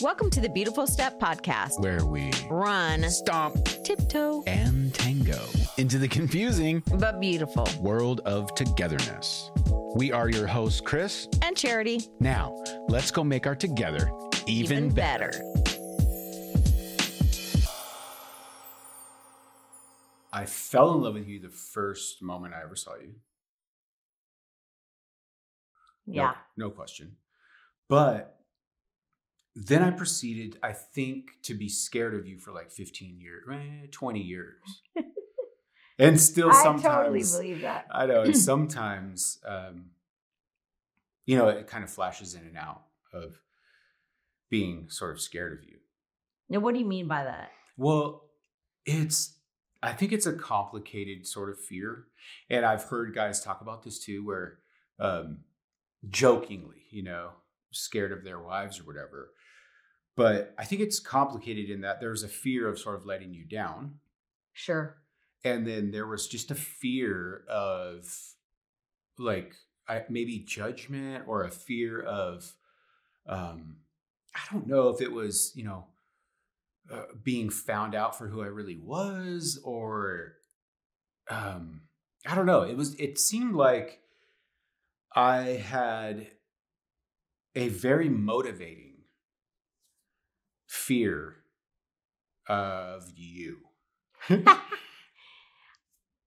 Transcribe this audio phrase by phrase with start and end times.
[0.00, 1.80] Welcome to the Beautiful Step Podcast.
[1.80, 5.38] where we Run, stomp tiptoe, and tango
[5.76, 7.66] into the confusing but beautiful.
[7.80, 9.50] world of togetherness.
[9.96, 11.28] We are your hosts, Kris.
[11.42, 12.54] And charity, Now,
[12.88, 14.10] let's go make our together
[14.46, 15.32] even, better.
[20.32, 23.14] I fell in love with you the first moment I ever saw you.
[26.06, 26.34] No- Yeah.
[26.56, 27.16] No, question.
[27.88, 28.39] But
[29.54, 33.86] then I proceeded, I think, to be scared of you for like 15 years, eh,
[33.90, 34.82] 20 years.
[35.98, 36.82] and still I sometimes.
[36.82, 37.86] totally believe that.
[37.90, 38.22] I know.
[38.22, 39.86] And sometimes, um,
[41.26, 42.82] you know, it kind of flashes in and out
[43.12, 43.40] of
[44.50, 45.78] being sort of scared of you.
[46.48, 47.50] Now, what do you mean by that?
[47.76, 48.30] Well,
[48.84, 49.36] it's,
[49.82, 52.04] I think it's a complicated sort of fear.
[52.48, 54.58] And I've heard guys talk about this too, where
[54.98, 55.38] um,
[56.08, 57.30] jokingly, you know,
[57.72, 59.32] scared of their wives or whatever.
[60.20, 63.46] But I think it's complicated in that there's a fear of sort of letting you
[63.46, 64.00] down.
[64.52, 64.96] Sure.
[65.44, 68.06] and then there was just a fear of
[69.18, 69.54] like
[69.88, 72.52] I, maybe judgment or a fear of
[73.26, 73.76] um
[74.34, 75.86] i don't know if it was you know
[76.92, 80.34] uh, being found out for who i really was or
[81.30, 81.82] um
[82.26, 84.00] i don't know it was it seemed like
[85.14, 86.26] i had
[87.54, 88.89] a very motivating
[90.70, 91.34] fear
[92.48, 93.58] of you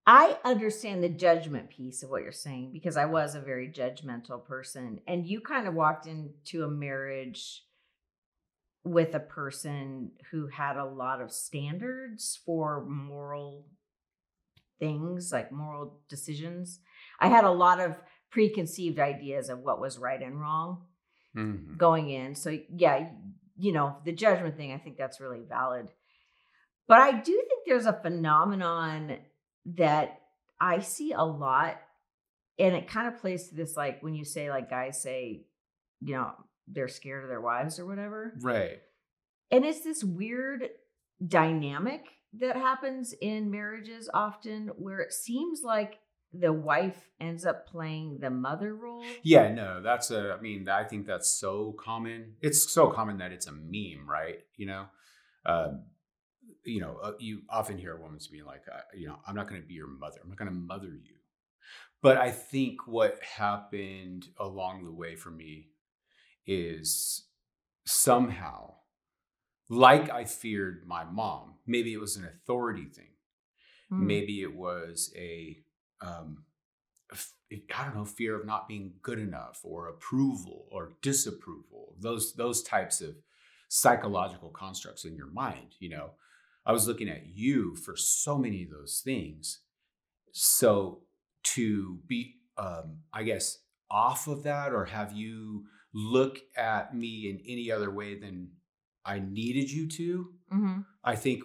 [0.05, 4.43] I understand the judgment piece of what you're saying because I was a very judgmental
[4.43, 4.99] person.
[5.07, 7.63] And you kind of walked into a marriage
[8.83, 13.65] with a person who had a lot of standards for moral
[14.77, 16.81] things, like moral decisions.
[17.17, 17.95] I had a lot of
[18.29, 20.85] preconceived ideas of what was right and wrong
[21.33, 21.77] Mhm.
[21.77, 22.35] going in.
[22.35, 23.09] So yeah,
[23.57, 25.89] you know, the judgment thing, I think that's really valid.
[26.87, 29.17] But I do think there's a phenomenon
[29.77, 30.19] that
[30.59, 31.77] I see a lot
[32.59, 35.45] and it kind of plays to this like when you say like guys say,
[36.01, 36.31] you know,
[36.67, 38.33] they're scared of their wives or whatever.
[38.41, 38.79] right
[39.51, 40.69] And it's this weird
[41.25, 42.05] dynamic
[42.39, 45.99] that happens in marriages often where it seems like
[46.33, 49.03] the wife ends up playing the mother role.
[49.23, 50.35] Yeah, no, that's a.
[50.37, 52.35] I mean, I think that's so common.
[52.41, 54.39] It's so common that it's a meme, right?
[54.55, 54.85] You know,
[55.45, 55.83] um,
[56.65, 59.47] you know, uh, you often hear a woman's being like, uh, you know, I'm not
[59.47, 60.17] going to be your mother.
[60.23, 61.15] I'm not going to mother you.
[62.01, 65.69] But I think what happened along the way for me
[66.45, 67.27] is
[67.85, 68.73] somehow,
[69.69, 71.55] like I feared my mom.
[71.65, 73.13] Maybe it was an authority thing.
[73.89, 74.07] Hmm.
[74.07, 75.57] maybe it was a
[76.01, 76.43] um
[77.71, 82.63] I don't know fear of not being good enough or approval or disapproval those those
[82.63, 83.15] types of
[83.69, 86.11] psychological constructs in your mind you know
[86.65, 89.59] i was looking at you for so many of those things
[90.31, 91.01] so
[91.43, 97.39] to be um i guess off of that or have you look at me in
[97.47, 98.49] any other way than
[99.05, 100.85] i needed you to Mhm.
[101.03, 101.43] I think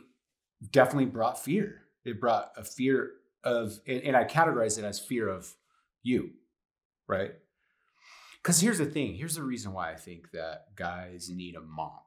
[0.70, 1.86] definitely brought fear.
[2.04, 3.12] It brought a fear
[3.44, 5.54] of, and, and I categorize it as fear of
[6.02, 6.30] you,
[7.06, 7.32] right?
[8.42, 9.14] Because here's the thing.
[9.14, 11.98] Here's the reason why I think that guys need a mom.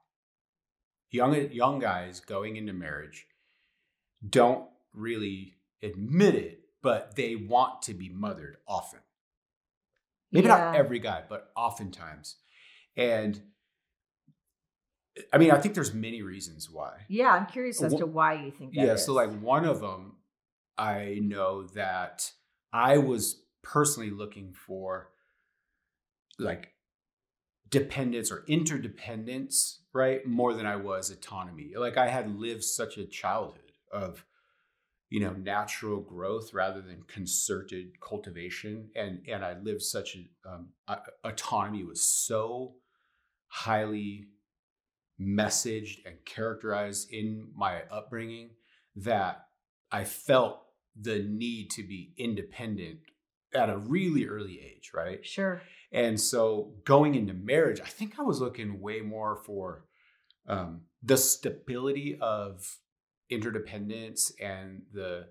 [1.09, 3.27] Young young guys going into marriage
[4.27, 8.99] don't really admit it, but they want to be mothered often.
[10.31, 12.37] Maybe not every guy, but oftentimes.
[12.95, 13.41] And
[15.33, 17.01] I mean, I think there's many reasons why.
[17.09, 19.05] Yeah, I'm curious as to why you think that Yeah, is.
[19.05, 20.15] so like one of them,
[20.81, 22.31] I know that
[22.73, 25.09] I was personally looking for
[26.39, 26.69] like
[27.69, 30.25] dependence or interdependence, right?
[30.25, 31.73] More than I was autonomy.
[31.77, 34.25] Like I had lived such a childhood of,
[35.11, 40.69] you know, natural growth rather than concerted cultivation, and and I lived such a um,
[41.23, 42.73] autonomy was so
[43.45, 44.29] highly
[45.21, 48.49] messaged and characterized in my upbringing
[48.95, 49.45] that
[49.91, 50.63] I felt
[50.99, 52.99] the need to be independent
[53.53, 55.25] at a really early age, right?
[55.25, 55.61] sure.
[55.91, 59.85] And so going into marriage, I think I was looking way more for
[60.47, 62.77] um, the stability of
[63.29, 65.27] interdependence and the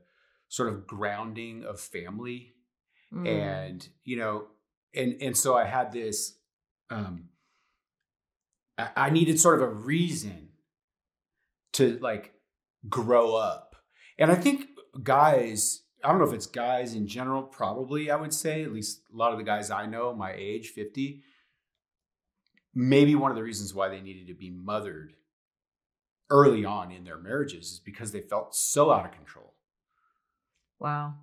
[0.48, 2.54] sort of grounding of family
[3.12, 3.26] Mm.
[3.26, 4.46] and you know
[4.94, 6.38] and and so i had this
[6.90, 7.24] um
[8.78, 10.50] I, I needed sort of a reason
[11.72, 12.32] to like
[12.88, 13.74] grow up
[14.16, 14.66] and i think
[15.02, 19.02] guys i don't know if it's guys in general probably i would say at least
[19.12, 21.22] a lot of the guys i know my age 50
[22.74, 25.14] maybe one of the reasons why they needed to be mothered
[26.30, 29.54] early on in their marriages is because they felt so out of control
[30.78, 31.14] Wow.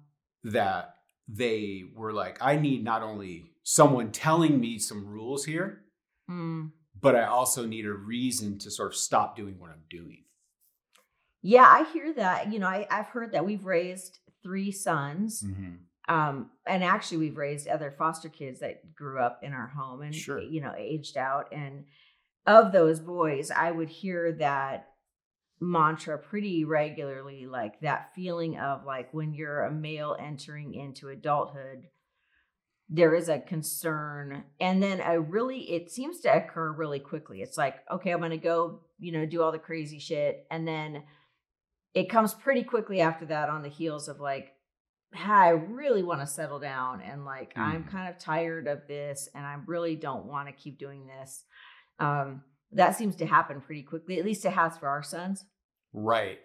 [0.44, 0.96] that
[1.28, 5.82] they were like, I need not only someone telling me some rules here,
[6.30, 6.72] Mm.
[7.02, 10.26] but I also need a reason to sort of stop doing what I'm doing.
[11.48, 12.52] Yeah, I hear that.
[12.52, 15.46] You know, I, I've heard that we've raised three sons.
[16.10, 20.14] Um, and actually we've raised other foster kids that grew up in our home and
[20.14, 20.42] Sure.
[20.42, 21.54] you know, aged out.
[21.54, 21.86] And
[22.46, 24.90] of those boys, I would hear that
[25.62, 31.88] mantra pretty regularly, like that feeling of like when you're a male entering into adulthood,
[32.90, 34.44] there is a concern.
[34.60, 37.42] And then a really it seems to occur really quickly.
[37.42, 40.46] It's like, okay, I'm gonna go, you know, do all the crazy shit.
[40.52, 41.04] And then
[41.94, 44.54] it comes pretty quickly after that on the heels of like,
[45.16, 47.90] "Ah, I really want to settle down and like I'm Mhm.
[47.90, 51.46] kind of tired of this and I really don't want to keep doing this.
[52.00, 54.20] Um, that seems to happen pretty quickly.
[54.20, 55.46] At least it has for our sons.
[55.94, 56.40] Right.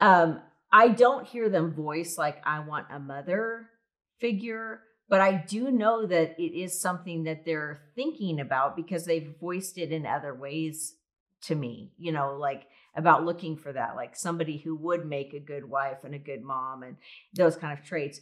[0.00, 0.40] Um,
[0.72, 3.70] I don't hear them voice like I want a mother
[4.18, 9.34] figure, but I do know that it is something that they're thinking about because they've
[9.40, 10.96] voiced it in other ways
[11.42, 15.40] to me, you know, like about looking for that, like somebody who would make a
[15.40, 16.96] good wife and a good mom and
[17.34, 18.20] those kind of traits.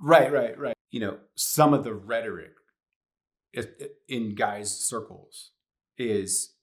[0.00, 0.74] Right, right, right.
[0.90, 2.52] You know, some of the rhetoric
[4.08, 5.50] in guys' circles
[5.96, 6.54] is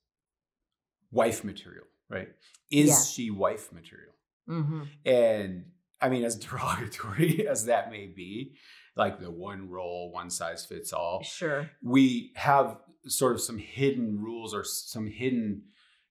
[1.12, 2.30] wife material, right?
[2.72, 3.04] Is Yeah.
[3.14, 4.14] she wife material?
[4.50, 4.82] Mm-hmm.
[5.06, 5.66] And
[6.02, 8.56] I mean, as derogatory as that may be,
[8.96, 11.70] like the one role, one size fits all, Sure.
[11.84, 15.64] we have sort of some hidden rules or some hidden,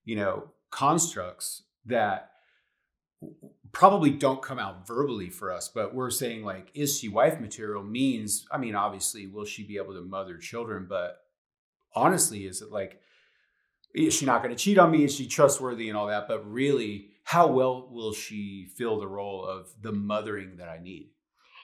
[0.05, 2.32] you know, constructs that
[3.70, 7.84] probably don't come out verbally for us, but we're saying like, is she wife material
[7.84, 10.86] means, I mean, obviously, will she be able to mother children?
[10.88, 11.18] But
[11.94, 13.00] honestly, is it like,
[13.94, 15.04] is she not going to cheat on me?
[15.04, 16.26] Is she trustworthy and all that?
[16.26, 21.10] But really, how well will she fill the role of the mothering that I need?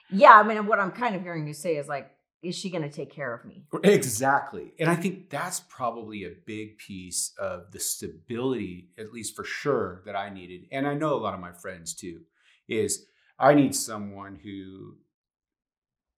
[0.09, 0.39] Yeah.
[0.39, 2.09] I mean, what I'm kind of hearing you say is like,
[2.41, 3.65] is she going to take care of me?
[3.83, 4.73] Exactly.
[4.79, 10.01] And I think that's probably a big piece of the stability, at least for sure,
[10.05, 10.65] that I needed.
[10.71, 12.21] And I know a lot of my friends too,
[12.67, 13.05] is
[13.37, 14.97] I need someone who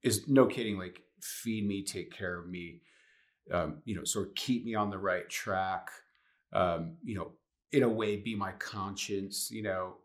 [0.02, 2.82] is no kidding, like feed me, take care of me,
[3.52, 5.90] um, you know, sort of keep me on the right track,
[6.54, 7.32] um, you know,
[7.72, 9.96] in a way, be my conscience, you know,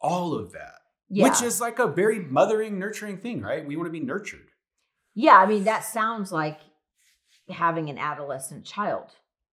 [0.00, 0.74] all of that.
[1.08, 1.24] Yeah.
[1.24, 3.66] Which is like a very mothering, nurturing thing, right?
[3.66, 4.47] We want to be nurtured.
[5.18, 6.60] Yeah, I mean that sounds like
[7.50, 9.10] having an adolescent child.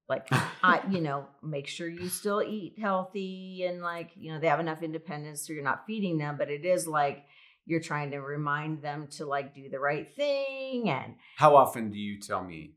[0.07, 0.27] Like
[0.63, 4.59] I, you know, make sure you still eat healthy and like, you know, they have
[4.59, 7.25] enough independence so you're not feeding them, but it is like
[7.65, 11.97] you're trying to remind them to like do the right thing and How often do
[11.97, 12.75] you tell me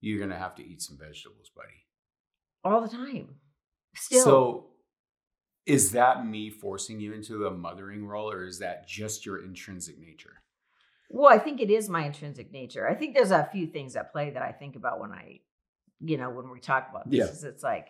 [0.00, 1.84] you're going to have to eat some vegetables, buddy?
[2.64, 3.34] all the time.
[3.94, 4.24] Still.
[4.24, 4.66] So
[5.66, 9.98] is that me forcing you into a mothering role or is that just your intrinsic
[9.98, 10.40] nature?
[11.12, 12.88] Well, I think it is my intrinsic nature.
[12.88, 15.40] I think there's a few things at play that I think about when I,
[16.00, 17.42] you know, when we talk about this.
[17.42, 17.48] Yeah.
[17.48, 17.88] It's like,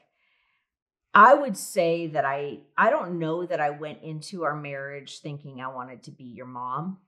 [1.13, 5.61] I would say that I, I don't know that I went into our marriage thinking
[5.61, 6.99] I wanted to be your mom,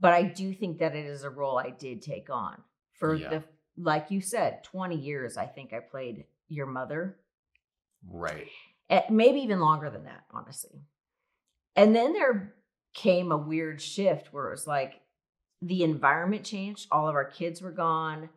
[0.00, 2.62] but I do think that it is a role I did take on
[2.94, 3.28] for Yeah.
[3.28, 3.44] the,
[3.76, 5.36] like you said, 20 years.
[5.36, 7.18] I think I played your mother
[8.08, 8.48] Right.
[8.90, 10.80] Eh, maybe even longer than that, honestly.
[11.76, 12.54] And then there
[12.98, 15.00] came a weird shift where it was like
[15.62, 18.28] the environment changed, all of our kids were gone,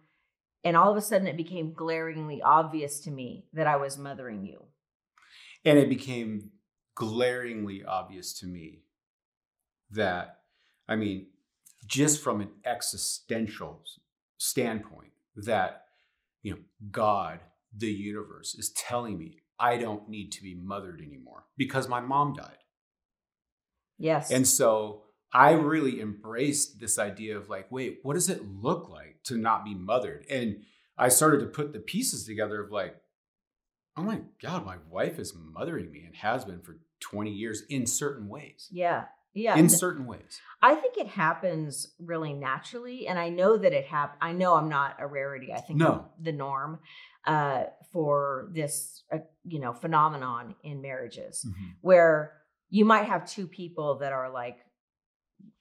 [0.63, 4.45] and all of a sudden it became glaringly obvious to me that I was mothering
[4.45, 4.61] you.
[5.65, 6.51] And it became
[6.93, 8.83] glaringly obvious to me
[9.89, 10.37] that,
[10.87, 11.27] I mean,
[11.87, 13.81] just from an existential
[14.37, 15.85] standpoint, that,
[16.43, 16.59] you know,
[16.91, 17.39] God,
[17.75, 22.33] the universe, is telling me I don't need to be mothered anymore because my mom
[22.33, 22.57] died.
[24.01, 24.31] Yes.
[24.31, 25.03] And so
[25.33, 29.63] I really embraced this idea of like, wait, what does it look like to not
[29.63, 30.25] be mothered?
[30.29, 30.63] And
[30.97, 32.95] I started to put the pieces together of like,
[33.95, 37.85] oh my God, my wife is mothering me and has been for 20 years in
[37.85, 38.67] certain ways.
[38.71, 39.05] yeah.
[39.33, 39.55] Yeah.
[39.55, 40.41] In certain ways.
[40.61, 44.67] I think it happens really naturally, and I know that it hap- I know I'm
[44.67, 45.53] not a rarity.
[45.53, 46.07] I think No.
[46.19, 46.79] The norm
[47.25, 51.47] uh, for this, uh, you know, phenomenon in marriages,
[51.79, 52.40] where
[52.71, 54.57] you might have two people that are like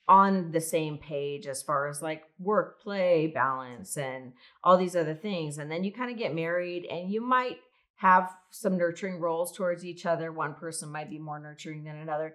[0.08, 4.32] on the same page as far as like work play balance and
[4.64, 7.58] all these other things, and then you kind of get married, and you might
[7.96, 10.32] have some nurturing roles towards each other.
[10.32, 12.34] One person might be more nurturing than another.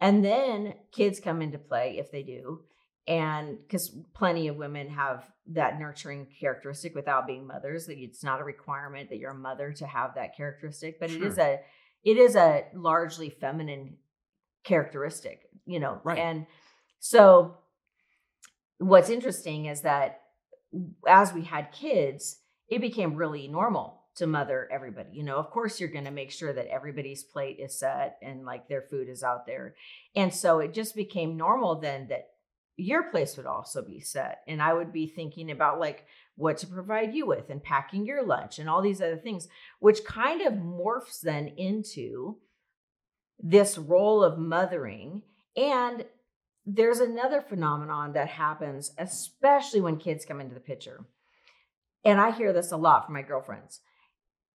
[0.00, 2.62] And then kids come into play if they do.
[3.06, 8.40] and because plenty of women have that nurturing characteristic without being mothers that it's not
[8.40, 11.58] a requirement that you're a mother to have that characteristic but it is a
[12.04, 13.96] it is a largely feminine
[14.64, 16.18] characteristic you know Right.
[16.18, 16.46] and
[16.98, 17.56] so
[18.78, 20.20] what's interesting is that
[21.06, 22.38] as we had kids
[22.68, 26.30] it became really normal to mother everybody you know of course you're going to make
[26.30, 29.74] sure that everybody's plate is set and like their food is out there
[30.14, 32.28] and so it just became normal then that
[32.80, 34.40] your place would also be set.
[34.48, 38.24] And I would be thinking about like what to provide you with and packing your
[38.24, 39.48] lunch and all these other things,
[39.80, 42.36] which kind of morphs then into
[43.42, 45.22] this role of mothering.
[45.56, 46.04] And
[46.66, 51.04] there's another phenomenon that happens, especially when kids come into the picture.
[52.04, 53.80] And I hear this a lot from my girlfriends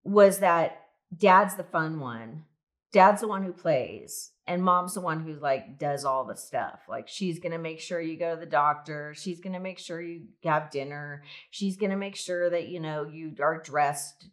[0.04, 0.82] was that
[1.16, 2.46] dad's the fun one,
[2.92, 6.82] dad's the one who plays, and mom's the one who like does all the stuff
[6.88, 10.22] like she's gonna make sure you go to the doctor she's gonna make sure you
[10.44, 14.28] have dinner she's gonna make sure that you know you are dressed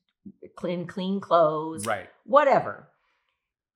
[0.64, 2.08] in clean clothes Right.
[2.24, 2.88] whatever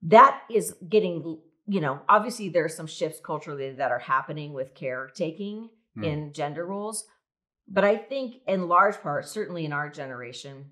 [0.07, 4.75] that is getting you know obviously there are some shifts culturally that are happening with
[4.75, 6.05] caretaking Hmm.
[6.05, 7.05] in gender roles
[7.67, 10.67] but i think in large part certainly in our generation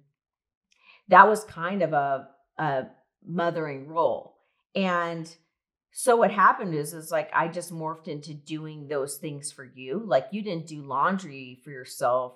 [1.09, 2.83] that was kind of a, a
[3.27, 4.37] mothering role
[4.75, 5.35] and
[5.97, 10.03] so what happened is is like I just morphed into doing those things for you.
[10.05, 12.33] Like you didn't do laundry for yourself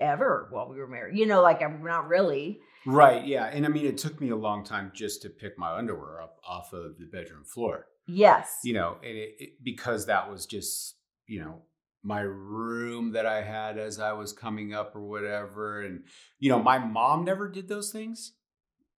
[0.00, 1.18] ever while we were married.
[1.18, 2.60] You know, like I'm not really.
[2.86, 3.26] Right.
[3.26, 3.46] Yeah.
[3.46, 6.38] And I mean, it took me a long time just to pick my underwear up
[6.46, 7.86] off of the bedroom floor.
[8.06, 8.60] Yes.
[8.64, 11.62] You know, and it, it because that was just you know
[12.02, 15.82] my room that I had as I was coming up or whatever.
[15.82, 16.04] And
[16.38, 18.32] you know, my mom never did those things.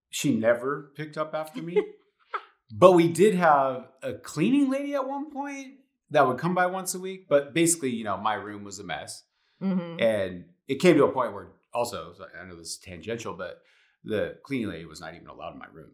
[0.09, 1.81] She never picked up after me.
[2.73, 5.73] But we did have a cleaning lady at one point
[6.11, 7.27] that would come by once a week.
[7.27, 9.23] But basically, you know, my room was a mess.
[9.59, 13.61] hmm And it came to a point where also, I know this is tangential, but
[14.05, 15.91] the cleaning lady was not even allowed in my room.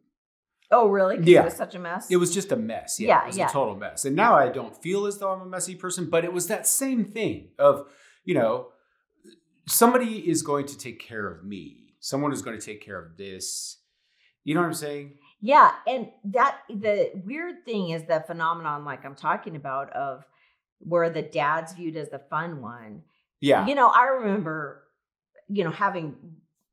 [0.69, 1.17] Oh, really?
[1.23, 1.41] Yeah.
[1.41, 2.11] It was such a mess.
[2.11, 2.99] It was just a mess.
[2.99, 3.07] Yeah.
[3.07, 3.49] Yeah, it was yeah.
[3.49, 4.05] a total mess.
[4.05, 6.67] And now I don't feel as though I'm a messy person, but it was that
[6.67, 7.87] same thing of,
[8.23, 8.67] you know,
[9.67, 11.95] somebody is going to take care of me.
[11.99, 13.77] Someone is going to take care of this.
[14.43, 15.13] You know what I'm saying?
[15.41, 20.23] Yeah, and that the weird thing is the phenomenon like I'm talking about of
[20.79, 23.01] where the dad's viewed as the fun one.
[23.39, 23.67] Yeah.
[23.67, 24.83] You know, I remember,
[25.47, 26.15] you know, having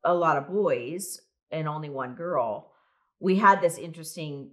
[0.04, 2.72] a lot of boys and only one girl.
[3.20, 4.50] We had this interesting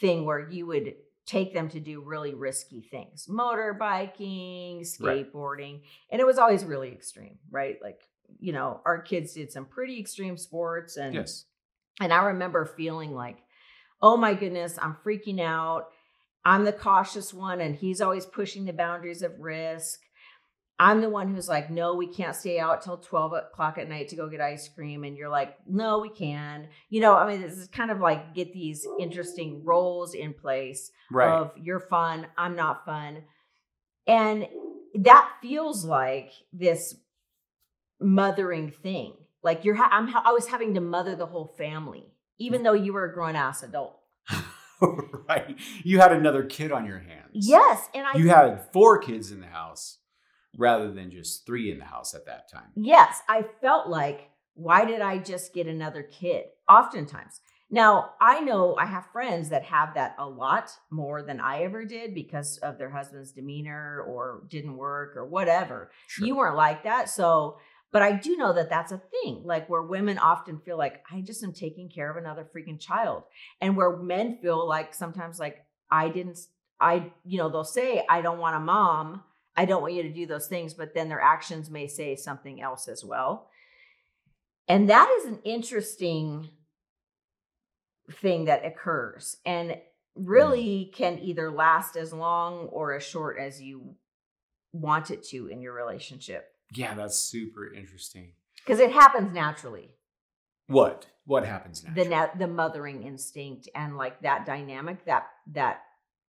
[0.00, 0.94] thing where you would
[1.26, 5.32] take them to do really risky things motorbiking, Right.
[5.32, 5.82] skateboarding.
[6.10, 7.78] And it was always really extreme, right?
[7.82, 8.00] Like,
[8.38, 11.46] you know, our kids did some pretty extreme sports and Yes.
[12.00, 13.38] and I remember feeling like,
[14.02, 15.86] oh my goodness, I'm freaking out.
[16.44, 20.00] I'm the cautious one, and he's always pushing the boundaries of risk.
[20.78, 24.08] I'm the one who's like, no, we can't stay out till 12 o'clock at night
[24.08, 25.04] to go get ice cream.
[25.04, 26.66] And you're like, no, we can.
[26.90, 30.90] You know, I mean, this is kind of like get these interesting roles in place
[31.12, 31.30] Right.
[31.30, 33.22] of you're fun, I'm not fun.
[34.08, 34.48] And
[34.96, 36.96] that feels like this
[38.00, 39.14] mothering thing.
[39.42, 42.72] Like you're, ha- I'm, ha- I was having to mother the whole family, even though
[42.72, 43.98] you were a grown ass adult.
[45.28, 45.56] right.
[45.82, 47.30] You had another kid on your hands.
[47.32, 49.98] Yes, and I You had four kids in the house
[50.56, 52.70] rather than just three in the house at that time.
[52.76, 56.44] yes, I felt like why did I just get another kid?
[56.68, 57.40] Oftentimes.
[57.70, 61.84] Now, I know I have friends that have that a lot more than I ever
[61.84, 65.90] did because of their husband's demeanor or didn't work or whatever.
[66.06, 66.26] Sure.
[66.26, 67.08] You weren't like that.
[67.08, 67.58] So,
[67.90, 71.20] but I do know that that's a thing, like where women often feel like, I
[71.20, 73.24] just am taking care of another freaking child.
[73.60, 76.38] And where men feel like sometimes, like, I didn't,
[76.80, 79.22] I, you know, they'll say, I don't want a mom.
[79.56, 80.74] I don't want you to do those things.
[80.74, 83.48] But then their actions may say something else as well.
[84.68, 86.48] And that is an interesting
[88.12, 89.76] thing that occurs and
[90.14, 90.94] really mm.
[90.94, 93.94] can either last as long or as short as you
[94.72, 98.32] want it to in your relationship yeah, that's super interesting.
[98.56, 99.90] because it happens naturally
[100.66, 101.06] What?
[101.24, 101.92] What happens now?
[101.94, 105.80] the na- the mothering instinct and like that dynamic that that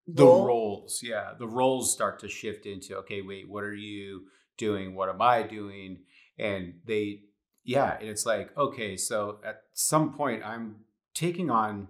[0.07, 4.23] the role- roles yeah the roles start to shift into okay wait what are you
[4.57, 4.95] doing?
[4.95, 5.99] What am i doing?
[6.39, 7.21] And they
[7.63, 10.75] yeah and it's like okay so at some point i'm
[11.13, 11.87] taking on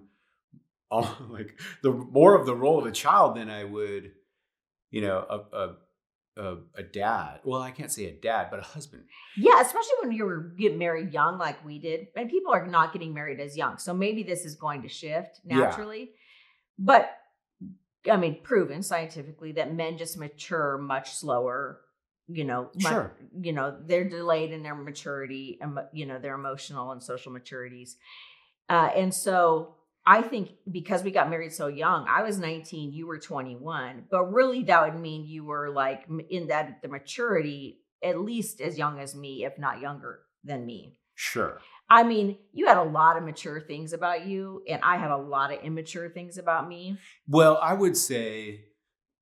[0.89, 4.11] all like the more of the role of a child than i would
[4.91, 5.75] you know a a
[6.37, 7.39] a, a dad.
[7.45, 9.03] Well i can't say a dad but a husband.
[9.37, 13.13] Yeah especially when you getting married young like we did and people are not getting
[13.13, 15.57] married as young so maybe this is going to shift Yeah.
[15.59, 16.11] naturally
[16.77, 17.09] but
[18.11, 21.81] I mean, proven scientifically that men just mature much slower.
[22.27, 23.15] You know, Sure.
[23.39, 27.91] you know, they're delayed in their maturity, and you know, their emotional and social maturities.
[28.67, 29.75] Uh, and so
[30.07, 34.25] I think because we got married so young, I was 19, you were 21, but
[34.25, 38.99] really that would mean you were like in that the maturity at least as young
[38.99, 40.99] as me, if not younger than me.
[41.15, 41.59] Sure.
[41.89, 45.17] I mean, you had a lot of mature things about you, and I had a
[45.17, 46.97] lot of immature things about me.
[47.27, 48.65] Well, I would say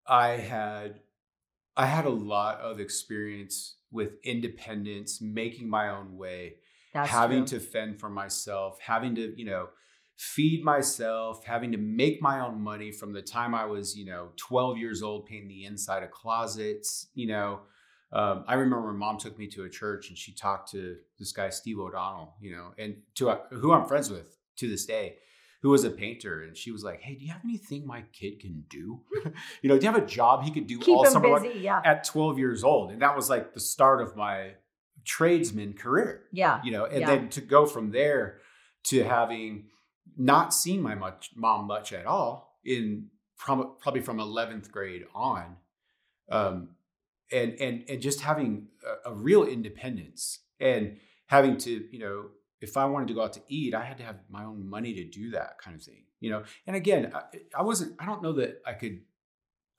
[0.08, 1.01] I had
[1.75, 6.55] I had a lot of experience with independence, making my own way,
[6.93, 7.60] That's having true.
[7.60, 9.70] to fend for myself, having to, you know,
[10.17, 14.29] feed myself, having to make my own money from the time I was, you know,
[14.38, 17.62] 12 years old, painting the inside of closets, you know.
[18.13, 21.32] Um, I remember my mom took me to a church and she talked to this
[21.32, 25.15] guy, Steve O'Donnell, you know, and to uh, who I'm friends with to this day,
[25.63, 26.43] who was a painter.
[26.43, 29.01] And she was like, Hey, do you have anything my kid can do?
[29.63, 31.60] you know, do you have a job he could do Keep all summer busy.
[31.62, 31.82] Yeah.
[31.84, 32.91] at 12 years old.
[32.91, 34.51] And that was like the start of my
[35.05, 36.62] tradesman career, Yeah.
[36.63, 37.08] you know, and Yeah.
[37.08, 38.39] then to go from there
[38.86, 39.70] to having
[40.17, 45.58] not seen my much mom much at all in prob- probably from 11th grade on.
[46.29, 46.73] Um,
[47.34, 48.68] and, and, and just having
[49.06, 50.98] a, a real independence and
[51.28, 52.25] having to, you know,
[52.62, 54.94] if I wanted to go out to eat, I had to have my own money
[54.94, 56.44] to do that kind of thing, you know?
[56.68, 57.24] And again, I,
[57.60, 59.02] I wasn't, I don't know that I could,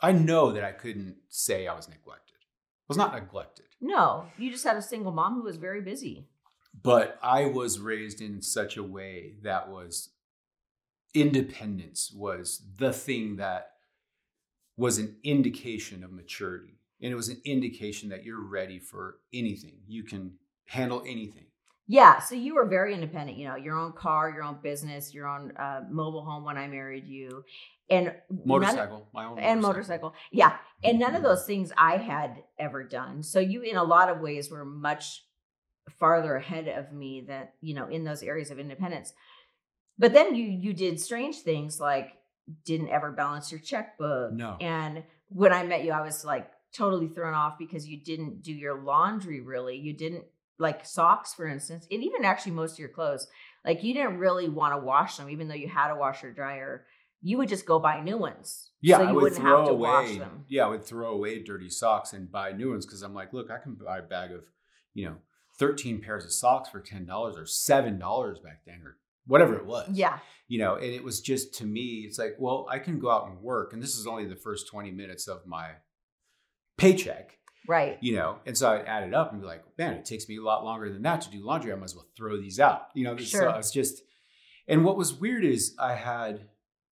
[0.00, 2.36] I know that I couldn't say I was neglected.
[2.42, 6.26] I was not neglected, No, you just had a single mom who was very busy.
[6.82, 10.10] but I was raised in such a way that was
[11.14, 13.70] independence was the thing that
[14.76, 16.80] was an indication of maturity.
[17.04, 19.74] And it was an indication that you're ready for anything.
[19.86, 20.32] You can
[20.66, 21.44] handle anything.
[21.86, 22.18] Yeah.
[22.20, 25.52] So you were very independent, you know, your own car, your own business, your own
[25.58, 27.44] uh, mobile home when I married you.
[27.90, 28.14] And
[28.46, 30.14] Motorcycle, my own and motorcycle.
[30.32, 30.56] Yeah.
[30.82, 33.22] And none of those things I had ever done.
[33.22, 35.24] So you, in a lot of ways, were much
[35.98, 39.12] farther ahead of me that, you know, in those areas of independence.
[39.98, 42.14] But then you you did strange things like
[42.64, 44.32] didn't ever balance your checkbook.
[44.32, 44.56] No.
[44.58, 48.52] And when I met you, I was like totally thrown off because you didn't do
[48.52, 49.76] your laundry really.
[49.76, 50.24] You didn't
[50.58, 53.26] like socks, for instance, and even actually most of your clothes.
[53.64, 56.86] Like you didn't really want to wash them, even though you had a washer dryer.
[57.26, 58.70] You would just go buy new ones.
[58.82, 59.88] Yeah, so you I would throw have to away.
[59.88, 60.44] wash them.
[60.46, 63.50] Yeah, I would throw away dirty socks and buy new ones because I'm like, look,
[63.50, 64.44] I can buy a bag of,
[64.92, 65.16] you know,
[65.58, 69.64] 13 pairs of socks for ten dollars or seven dollars back then or whatever it
[69.64, 69.88] was.
[69.90, 70.18] Yeah.
[70.48, 73.26] you know, and it was just to me, it's like, well, I can go out
[73.28, 75.70] and work, and this is only the first 20 minutes of my
[76.76, 77.98] paycheck, Right.
[78.00, 80.36] you know, and so I'd add it up and be like, man, it takes me
[80.36, 81.72] a lot longer than that to do laundry.
[81.72, 83.16] I might as well throw these out, you know.
[83.16, 83.40] Sure.
[83.40, 84.02] So it's just,
[84.68, 86.48] and what was weird is I had,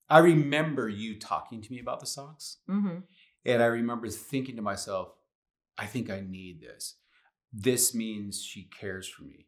[0.08, 2.98] I remember you talking to me about the socks, hmm
[3.44, 5.08] and I remember thinking to myself,
[5.76, 6.94] I think I need this.
[7.52, 9.46] This means she cares for me.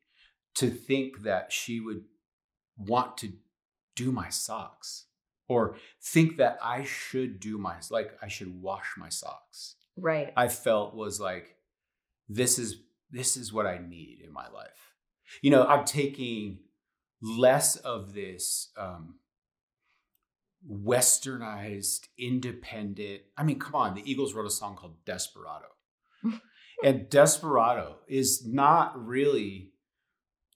[0.56, 2.02] To think that she would
[2.76, 3.34] want to
[3.94, 5.06] do my socks
[5.46, 10.32] or think that I should do my, like, I should wash my socks, Right.
[10.36, 11.56] I felt was like,
[12.28, 12.76] this is,
[13.10, 14.94] this is what I need in my life.
[15.42, 16.58] You know, I'm taking
[17.22, 19.16] less of this, um,
[20.70, 23.22] westernized, independent.
[23.36, 25.66] I mean, come on, the Eagles wrote a song called Desperado.
[26.84, 29.70] and Desperado is not really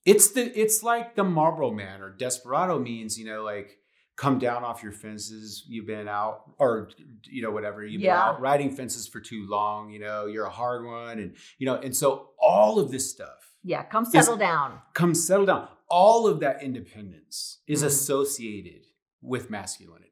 [0.05, 3.77] it's the it's like the Marlboro Man or Desperado means, you know, like
[4.18, 6.90] come down off your fences, you've been out or
[7.22, 8.14] you know whatever, you've Yeah.
[8.16, 11.66] been out riding fences for too long, you know, you're a hard one and you
[11.66, 13.85] know, and so all of this stuff Yeah.
[13.85, 14.81] Come settle down.
[14.94, 15.68] come settle down.
[15.88, 17.87] All of that independence is Mhm.
[17.87, 18.83] associated
[19.22, 20.04] with masculinity.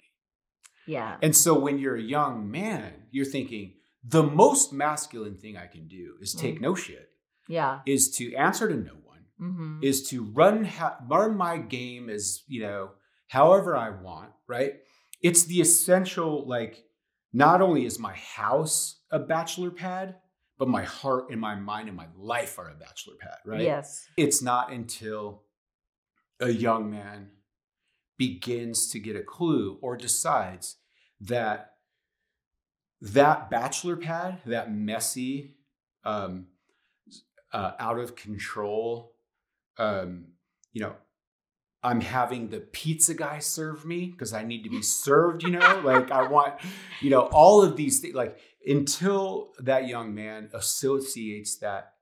[0.87, 1.19] Yeah.
[1.21, 5.89] And so when you're a young man, you're thinking the most masculine thing I can
[5.89, 6.61] do is take Mhm.
[6.63, 7.11] no shit,
[7.49, 7.81] Yeah.
[7.87, 12.45] is to answer to no one, hmm is to run ha- run my game as,
[12.47, 12.93] you know,
[13.29, 14.75] however I want, right?
[15.23, 16.85] It's the essential like
[17.33, 20.17] not only is my house a bachelor pad,
[20.59, 23.61] but my heart and my mind and my life are a bachelor pad, right?
[23.61, 24.07] Yes.
[24.17, 25.43] it's not until
[26.41, 27.31] a young man
[28.19, 30.77] begins to get a clue or decides
[31.21, 31.73] that
[33.01, 35.57] that bachelor pad, that messy,
[36.05, 36.47] um,
[37.53, 39.15] uh, out of control,
[39.79, 40.29] um,
[40.73, 40.95] you know,
[41.87, 45.81] I'm having the pizza guy serve me because I need to be served, you know,
[45.85, 46.55] like I want,
[47.01, 48.17] you know, all of these things.
[48.17, 51.93] Like until that young man associates that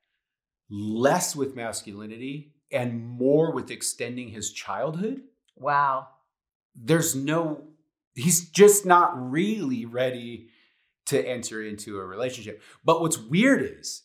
[0.71, 5.21] less with masculinity and more with extending his childhood,
[5.57, 6.09] Wow.
[6.75, 7.65] there's no
[8.15, 10.49] he's just not really ready
[11.07, 12.63] to enter into a relationship.
[12.83, 14.05] But what's weird is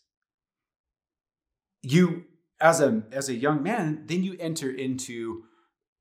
[1.82, 2.26] you
[2.60, 5.46] as a as a young man, then you enter into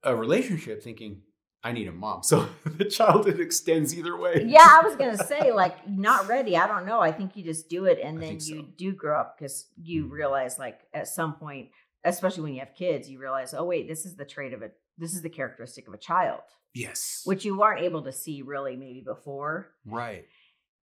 [0.03, 1.23] a relationship thinking,
[1.65, 2.23] I need a mom.
[2.25, 4.45] So the childhood extends either way.
[4.47, 6.57] Yeah, I was gonna say like not ready.
[6.57, 7.01] I don't know.
[7.01, 10.07] I think you just do it, and then think you do grow up because you
[10.07, 10.11] Mhm.
[10.11, 11.71] realize like at some point,
[12.05, 14.71] especially when you have kids, you realize, oh wait, this is the trait of a
[14.99, 16.41] this is the characteristic of a child,
[16.75, 17.23] Yes.
[17.25, 19.73] which you weren't able to see really maybe before.
[19.85, 20.27] right.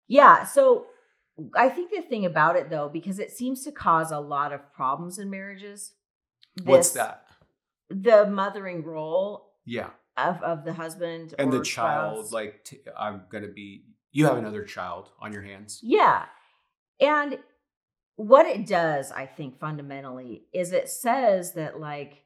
[0.07, 0.43] Yeah.
[0.45, 0.87] So
[1.55, 4.71] I think the thing about it though, because it seems to cause a lot of
[4.73, 5.93] problems in marriages.
[6.63, 7.24] What's that?
[7.89, 9.89] The mothering role Yeah.
[10.17, 12.31] of, of the husband And the child, spouse.
[12.33, 13.85] like, t- I'm gonna be.
[14.11, 15.79] You have another child on your hands.
[15.83, 16.25] Yeah.
[17.01, 17.37] And
[18.15, 22.23] what it does, I think, fundamentally, is it says that, like,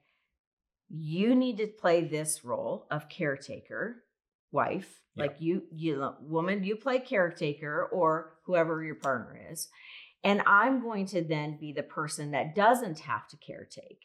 [0.88, 4.04] you need to play this role of caretaker,
[4.52, 5.02] wife.
[5.15, 5.24] Yeah.
[5.24, 9.67] Like, you, you, woman, you play caretaker or whoever your partner is.
[10.24, 14.02] And I'm going to then be the person that doesn't have to caretake,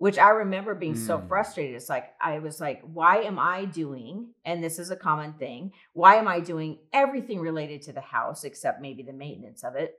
[0.00, 1.28] which I remember being so Mm.
[1.28, 1.76] frustrated.
[1.76, 5.74] It's like, I was like, why am I doing, and this is a common thing,
[5.92, 9.98] why am I doing everything related to the house except maybe the maintenance of it?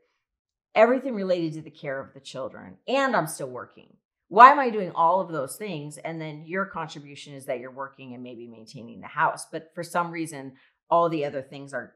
[0.74, 3.96] Everything related to the care of the children, and I'm still working.
[4.28, 6.00] Why am I doing all of those things?
[6.00, 9.46] And then your contribution is that you're working and maybe maintaining the house.
[9.52, 10.54] But for some reason,
[10.90, 11.94] all the other things are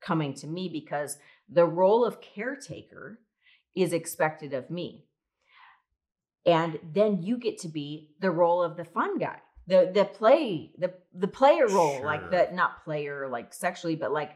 [0.00, 3.20] coming to me because the role of caretaker
[3.76, 5.04] is expected of me.
[6.46, 9.38] And then you get to be the role of the fun guy.
[9.66, 14.32] The the play, the the player role, like the not player like sexually, but like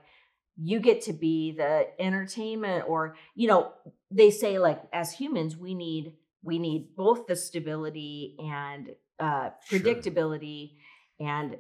[0.57, 3.73] you get to be the entertainment or you know,
[4.11, 9.79] they say like as humans we need we need both the stability and uh Sure.
[9.81, 10.77] predictability
[11.21, 11.59] and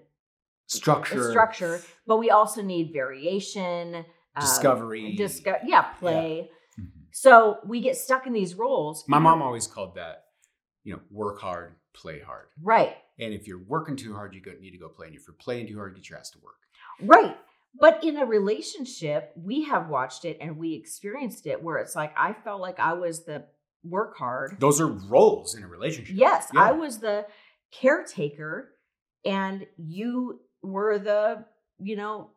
[0.66, 1.30] Structure.
[1.30, 4.04] structure, but we also need variation,
[4.36, 5.14] uh, Discovery.
[5.16, 6.50] disco- yeah, play.
[6.78, 6.86] Mhm.
[7.10, 9.04] So we get stuck in these roles.
[9.08, 10.24] My mom always called that,
[10.88, 12.46] you know, work hard, play hard.
[12.62, 15.08] right, And if you're working too hard, you go, need to go play.
[15.08, 16.56] And if you're playing too hard, get your ass to work.
[17.02, 17.36] right.
[17.78, 22.12] But in a relationship, we have watched it and we experienced it where it's like
[22.16, 23.44] I felt like I was the
[23.84, 24.56] work hard.
[24.58, 26.16] Those are roles in a relationship.
[26.16, 26.62] Yes, Yeah.
[26.62, 27.26] I was the
[27.70, 28.70] caretaker,
[29.24, 31.44] and you were the
[31.78, 32.30] you know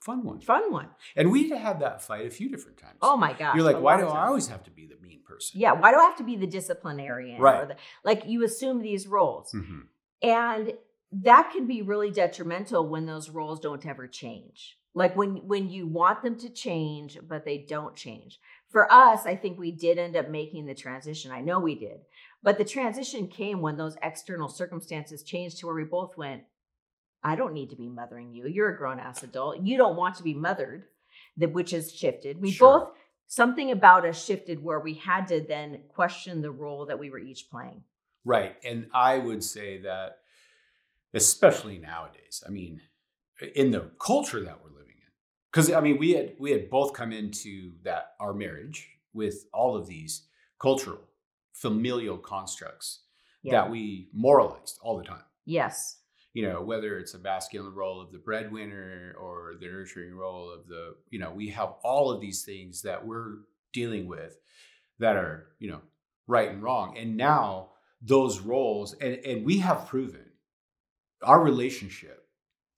[0.00, 0.40] Fun one.
[0.40, 0.88] fun one.
[1.14, 2.98] And we had that fight a few different times.
[3.02, 3.54] Oh my gosh!
[3.54, 4.81] You're like, why do I always have to be
[5.50, 5.60] person?
[5.60, 7.40] Yeah, why do I have to be the disciplinarian?
[7.40, 7.68] Or Right.
[7.68, 9.52] the, like you assume these roles.
[9.52, 9.86] Mhm.
[10.22, 10.74] And
[11.12, 14.78] that can be really detrimental when those roles don't ever change.
[14.94, 18.38] Like when when you want them to change but they don't change.
[18.68, 21.30] For us, I think we did end up making the transition.
[21.30, 22.00] I know we did.
[22.42, 26.44] But the transition came when those external circumstances changed to where we both went,
[27.22, 28.46] I don't need to be mothering you.
[28.46, 29.60] You're a grown ass adult.
[29.62, 30.84] You don't want to be mothered,
[31.36, 32.40] that which has shifted.
[32.40, 32.80] We Sure.
[32.80, 32.92] both
[33.32, 37.18] something about us shifted where we had to then question the role that we were
[37.18, 37.82] each playing.
[38.26, 38.56] Right.
[38.62, 40.18] And I would say that,
[41.14, 42.82] especially nowadays, I mean,
[43.54, 45.12] in the culture that we're living in,
[45.50, 49.76] because I mean, we had we had both come into that our marriage with all
[49.76, 50.26] of these
[50.60, 51.00] cultural,
[51.54, 53.00] familial constructs
[53.42, 53.52] Yeah.
[53.52, 55.24] that we moralized all the time.
[55.46, 55.96] yes.
[56.34, 60.66] You know, whether it's a masculine role of the breadwinner or the nurturing role of
[60.66, 63.40] the, you know, we have all of these things that we're
[63.72, 64.38] dealing with
[64.98, 65.80] that are, you know,
[66.26, 66.96] right and wrong.
[66.96, 70.24] And now those roles, and, and we have proven
[71.22, 72.26] our relationship,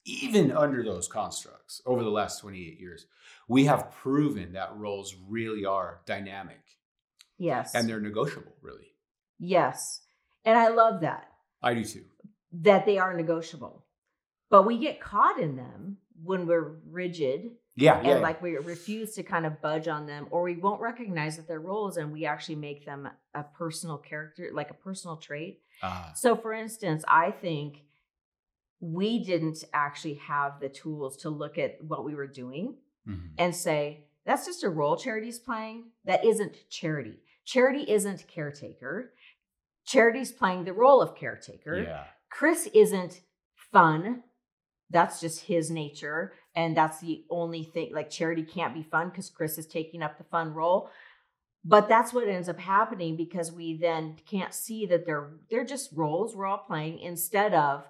[0.04, 3.06] even under those constructs over the last 28 years,
[3.48, 6.60] we have proven that roles really are dynamic
[7.38, 7.74] Yes.
[7.74, 8.94] and they're negotiable, really.
[9.38, 10.02] Yes.
[10.44, 11.28] And I love that,
[11.62, 12.04] I do too.
[12.62, 13.84] That they are negotiable.
[14.50, 17.98] But we get caught in them when we're rigid Yeah.
[17.98, 18.14] and Yeah.
[18.18, 21.58] like we refuse to kind of budge on them or we won't recognize that they're
[21.60, 25.60] roles and we actually make them a personal character, like a personal trait.
[25.82, 27.82] Ah, So, for instance, I think
[28.80, 33.30] we didn't actually have the tools to look at what we were doing mhm.
[33.38, 35.90] and say, that's just a role charity's playing.
[36.04, 37.18] That isn't charity.
[37.44, 39.12] Charity isn't caretaker.
[39.84, 41.82] Charity's playing the role of caretaker.
[41.82, 42.04] Yeah.
[42.34, 43.20] Kris isn't
[43.54, 44.24] fun.
[44.90, 46.32] That's just his nature.
[46.56, 47.94] And that's the only thing.
[47.94, 50.90] Like, charity can't be fun because Kris is taking up the fun role.
[51.64, 55.92] But that's what ends up happening because we then can't see that they're they're just
[55.94, 57.84] roles we're all playing instead of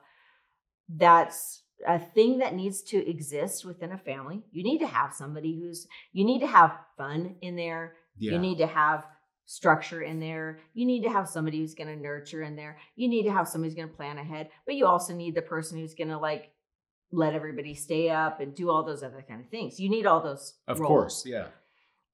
[0.88, 4.44] that's a thing that needs to exist within a family.
[4.52, 7.94] You need to have somebody who's you need to have fun in there.
[8.16, 8.32] Yeah.
[8.32, 9.04] You need to have
[9.46, 10.58] structure in there.
[10.72, 12.78] You need to have somebody who's going to nurture in there.
[12.96, 15.42] You need to have somebody who's going to plan ahead, but you also need the
[15.42, 16.50] person who's going to like
[17.12, 19.78] let everybody stay up and do all those other kind of things.
[19.78, 20.54] You need all those.
[20.66, 20.88] Of roles.
[20.88, 21.46] course, yeah.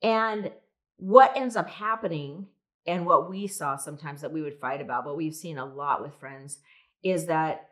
[0.02, 0.50] And
[0.96, 2.46] what ends up happening,
[2.86, 6.02] and what we saw sometimes that we would fight about, but we've seen a lot
[6.02, 6.58] with friends,
[7.02, 7.68] is that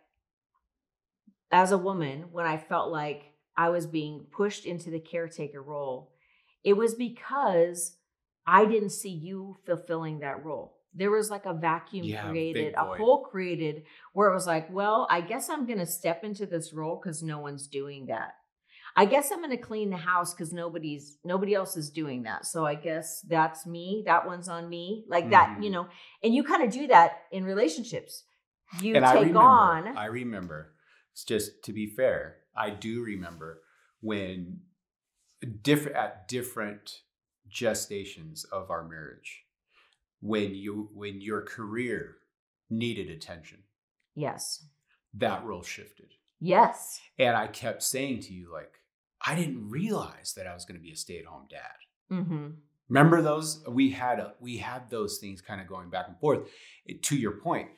[1.50, 6.12] as a woman, when I felt like I was being pushed into the caretaker role,
[6.62, 7.96] it was because
[8.48, 10.78] I didn't see you fulfilling that role.
[10.94, 13.82] There was like a vacuum Yeah, created, a hole created
[14.14, 17.22] where it was like, well, I guess I'm going to step into this role because
[17.22, 18.30] no one's doing that.
[18.96, 22.46] I guess I'm going to clean the house because nobody's nobody else is doing that.
[22.46, 24.02] So I guess that's me.
[24.06, 25.04] That one's on me.
[25.08, 25.64] Like that, Mhm.
[25.64, 25.88] you know.
[26.22, 28.24] And you kind of do that in relationships.
[28.80, 29.96] You and I take remember, on.
[29.96, 30.74] I remember.
[31.12, 33.62] It's just to be fair, I do remember
[34.00, 34.62] when
[35.62, 37.02] different at different
[37.52, 39.44] gestations of our marriage,
[40.20, 42.16] when you when your career
[42.70, 43.58] needed attention,
[44.14, 44.64] yes.
[45.14, 46.12] that role shifted.
[46.40, 47.00] Yes.
[47.18, 48.72] And I kept saying to you, like,
[49.24, 52.14] I didn't realize that I was going to be a stay-at-home dad.
[52.14, 52.46] Mm-hmm.
[52.88, 53.64] Remember those?
[53.68, 56.48] We had a, we had those things kind of going back and forth.
[56.86, 57.70] It- to your point,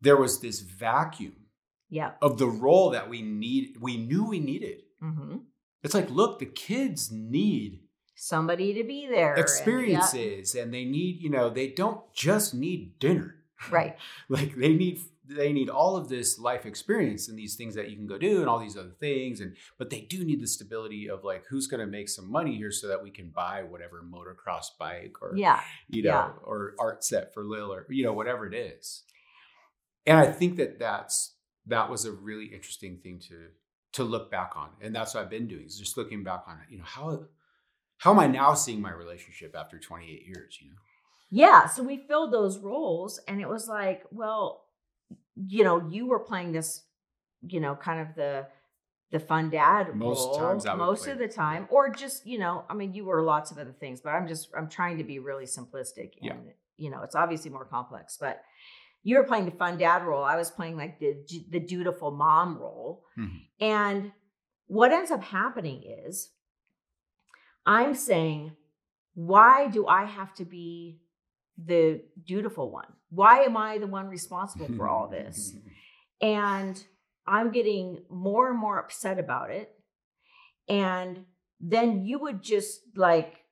[0.00, 1.46] there was this vacuum
[1.88, 2.12] Yeah.
[2.20, 3.76] of the role that we need.
[3.80, 4.82] We knew we needed.
[5.02, 5.36] Mm-hmm.
[5.82, 7.83] It's like, look, the kids need
[8.14, 9.30] Somebody to be there.
[9.34, 9.42] and- yeah.
[9.42, 13.36] experiences, and they need, you know, they don't just need dinner.
[13.70, 13.96] Right.
[14.28, 17.96] like they need they need all of this life experience and these things that you
[17.96, 21.08] can go do and all these other things and but they do need the stability
[21.08, 24.02] of like who's going to make some money here so that we can buy whatever
[24.04, 25.62] motocross bike or Yeah.
[25.88, 26.30] you know yeah.
[26.42, 29.04] or art set for lil or you know whatever it is
[30.04, 33.46] and i think that that's that was a really interesting thing to
[33.94, 36.56] to look back on and that's what i've been doing is just looking back on
[36.56, 37.24] it you know how
[37.98, 40.76] how am i now seeing my relationship after 28 years you know
[41.30, 41.66] Yeah.
[41.66, 44.66] So we filled those roles, and it was like, well,
[45.34, 46.84] you know, you were playing this,
[47.42, 48.46] you know, kind of the
[49.10, 52.74] the fun dad Most role times most of the time, or just you know, I
[52.74, 55.46] mean, you were lots of other things, but I'm just I'm trying to be really
[55.46, 56.52] simplistic, and Yeah.
[56.76, 58.42] you know, it's obviously more complex, but.
[59.06, 60.24] You were playing the fun dad role.
[60.24, 61.12] I was playing like the
[61.50, 63.04] the dutiful mom role.
[63.18, 63.40] Mhm.
[63.60, 64.12] And
[64.66, 66.30] what ends up happening is
[67.66, 68.52] I'm saying,
[69.14, 71.00] why do I have to be
[71.56, 72.88] the dutiful one?
[73.10, 75.54] Why am I the one responsible for all this?
[76.22, 76.82] And
[77.26, 79.70] I'm getting more and more upset about it.
[80.68, 81.24] And
[81.60, 83.44] then you would just like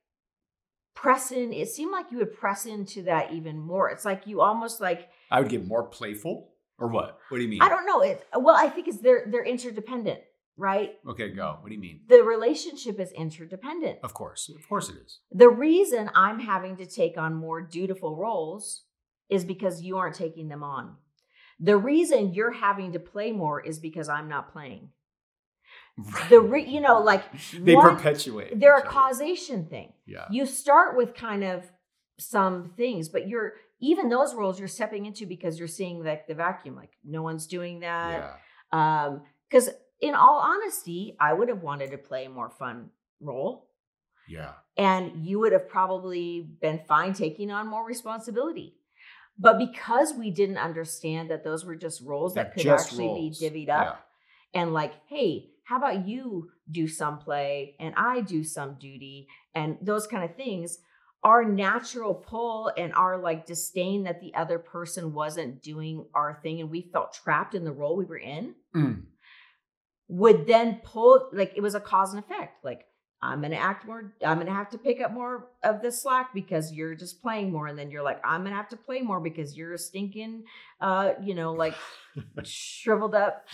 [0.95, 1.53] press in.
[1.53, 3.89] It seemed like you would press into that even more.
[3.89, 7.19] It's like you almost like I would get more playful, or what?
[7.29, 7.61] What do you mean?
[7.61, 8.01] I don't know.
[8.01, 10.21] It well, I think it's they're they're interdependent,
[10.57, 10.91] right?
[11.07, 11.57] Okay, go.
[11.61, 12.01] What do you mean?
[12.07, 13.99] The relationship is interdependent.
[14.03, 15.19] Of course, of course it is.
[15.31, 18.83] The reason I'm having to take on more dutiful roles
[19.29, 20.95] is because you aren't taking them on.
[21.59, 24.89] The reason you're having to play more is because I'm not playing.
[25.97, 26.29] Right.
[26.29, 28.59] The re, you know, like they one- perpetuate.
[28.59, 29.93] they're a causation thing.
[30.05, 30.25] Yeah.
[30.31, 31.63] You start with kind of
[32.19, 36.33] some things, but you're even those roles you're stepping into because you're seeing like the
[36.35, 38.37] vacuum, like no one's doing that.
[38.73, 39.05] yeah.
[39.05, 39.69] Um, because
[40.03, 42.89] in all honesty, I would have wanted to play a more fun
[43.21, 43.69] role.
[44.27, 44.53] Yeah.
[44.77, 48.75] and you would have probably been fine taking on more responsibility.
[49.37, 53.39] But because we didn't understand that those were just roles that They're could actually roles.
[53.39, 54.07] be divvied up,
[54.53, 59.77] and like, hey, how about you do some play and I do some duty and
[59.81, 60.77] those kind of things,
[61.23, 66.61] our natural pull and our like disdain that the other person wasn't doing our thing
[66.61, 69.03] and we felt trapped in the role we were in Mm.
[70.07, 72.85] Would then pull like it was a cause and effect like
[73.21, 76.73] i'm gonna act more i'm gonna have to pick up more of the slack because
[76.73, 79.55] you're just playing more and then you're like i'm gonna have to play more because
[79.55, 80.43] you're a stinking
[80.81, 81.73] uh you know like
[82.43, 83.47] shriveled up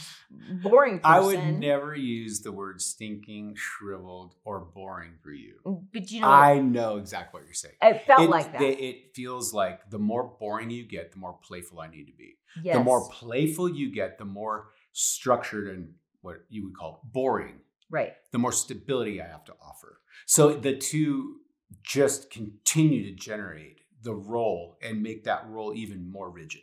[0.61, 5.55] boring person I would never use the word stinking, shriveled, or boring for you.
[5.93, 7.75] but you know I know exactly what you're saying.
[7.81, 11.37] it felt it, like that it feels like the more boring you get, the more
[11.41, 12.35] playful I need to be.
[12.63, 12.75] yes.
[12.75, 18.13] The more playful you get, the more structured and what you would call boring, right
[18.31, 19.99] the more stability I have to offer.
[20.25, 21.37] So the two
[21.83, 26.61] just continue to generate the role and make that role even more rigid.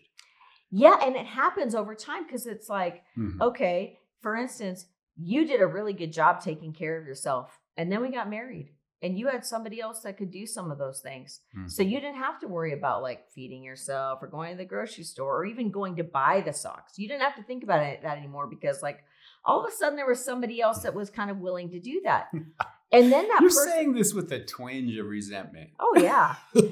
[0.71, 3.40] yeah and it happens over time because it's like Mhm.
[3.40, 8.01] okay for instance you did a really good job taking care of yourself and then
[8.03, 11.40] we got married and you had somebody else that could do some of those things
[11.55, 11.71] Mhm.
[11.71, 15.05] so you didn't have to worry about like feeding yourself or going to the grocery
[15.05, 18.03] store or even going to buy the socks you didn't have to think about it,
[18.03, 19.05] that anymore because like
[19.47, 22.01] all of a sudden there was somebody else that was kind of willing to do
[22.05, 22.29] that
[22.93, 25.71] and then that You're person saying this with a twinge of resentment.
[25.81, 26.35] oh yeah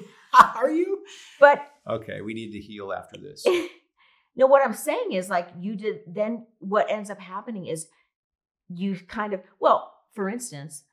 [0.57, 1.05] Are you?
[1.39, 3.47] but Okay, we need to heal after this.
[4.37, 7.87] no what i'm saying is like you did then what ends up happening is
[8.69, 10.85] you kind of well, for instance,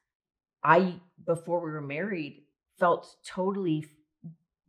[0.63, 2.43] I before we were married
[2.79, 3.85] felt totally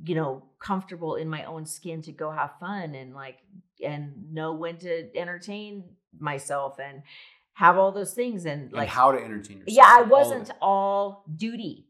[0.04, 3.38] you know comfortable in my own skin to go have fun and like
[3.84, 5.84] and know when to entertain
[6.18, 7.02] myself and
[7.54, 9.76] have all those things and And like how to entertain yourself.
[9.76, 10.56] yeah i wasn't it.
[10.60, 11.86] all duty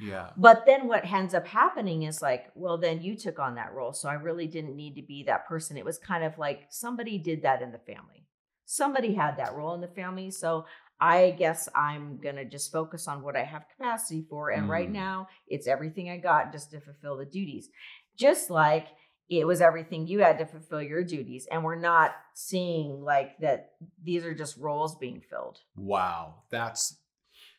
[0.00, 0.30] Yeah.
[0.36, 3.92] but then what ends up happening is like well then you took on that role
[3.92, 7.18] so i really didn't need to be that person it was kind of like somebody
[7.18, 8.26] did that in the family
[8.64, 10.64] somebody had that role in the family so
[11.00, 14.92] i guess i'm gonna just focus on what i have capacity for and right Mm.
[14.94, 17.68] now it's everything i got just to fulfill the duties
[18.16, 18.86] just like
[19.28, 23.72] it was everything you had to fulfill your duties and we're not seeing like that
[24.02, 26.98] these are just roles being filled Wow, that's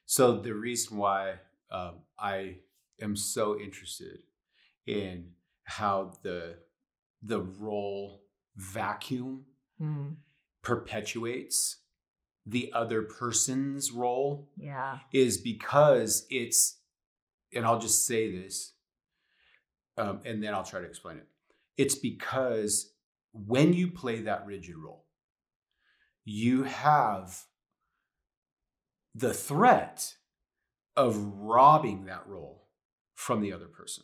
[0.06, 0.38] so.
[0.40, 1.36] The reason why
[1.72, 2.58] um, I
[3.02, 4.20] am so interested
[4.86, 5.32] in
[5.64, 6.58] how the
[7.22, 8.22] the role
[8.56, 9.46] vacuum
[9.80, 10.10] Hmm.
[10.62, 11.78] perpetuates
[12.46, 16.80] the other person's role yeah is because it's,
[17.56, 18.74] and I'll just say this,
[19.98, 21.28] um, and then I'll try to explain it.
[21.78, 22.94] It's because
[23.32, 25.06] when you play that rigid role,
[26.26, 27.44] you have
[29.16, 30.16] the threat
[30.96, 32.68] of robbing that role
[33.16, 34.04] from the other person.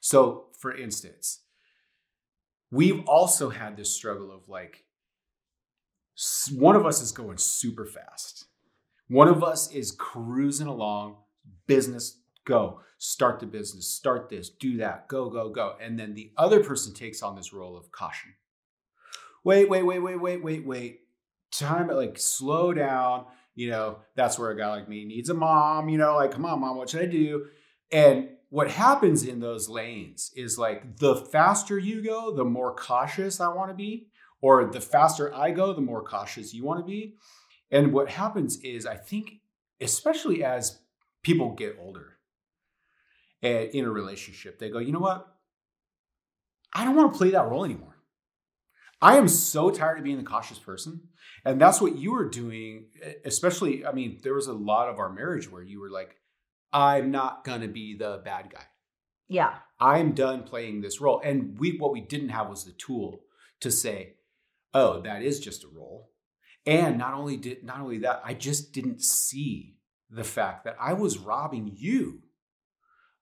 [0.00, 1.40] So, for instance,
[2.70, 4.84] we've also had this struggle of like,
[6.52, 8.46] one of us is going super fast.
[9.08, 11.16] One of us is cruising along,
[11.66, 15.76] business, go, start the business, start this, do that, go, go, go.
[15.80, 18.32] And then the other person takes on this role of caution.
[19.44, 21.00] Wait, wait, wait, wait, wait, wait, wait.
[21.52, 23.26] Time, like, slow down.
[23.54, 26.44] You know, that's where a guy like me needs a mom, you know, like, come
[26.44, 27.46] on, mom, what should I do?
[27.90, 33.40] And what happens in those lanes is like the faster you go, the more cautious
[33.40, 34.08] I want to be,
[34.40, 37.16] or the faster I go, the more cautious you want to be.
[37.70, 39.40] And what happens is, I think,
[39.80, 40.78] especially as
[41.22, 42.17] people get older
[43.42, 45.26] in a relationship, they go, you know what?
[46.74, 47.96] I don't want to play that role anymore.
[49.00, 51.02] I am so tired of being the cautious person.
[51.44, 52.86] And that's what you were doing,
[53.24, 56.16] especially, I mean, there was a lot of our marriage where you were like,
[56.72, 58.64] I'm not going to be the bad guy.
[59.28, 61.20] yeah I'm done playing this role.
[61.24, 63.22] And we what we didn't have was the tool
[63.60, 64.14] to say,
[64.74, 66.10] oh, that is just a role.
[66.66, 69.76] And not only did not only that, I just didn't see
[70.10, 72.22] the fact that I was robbing you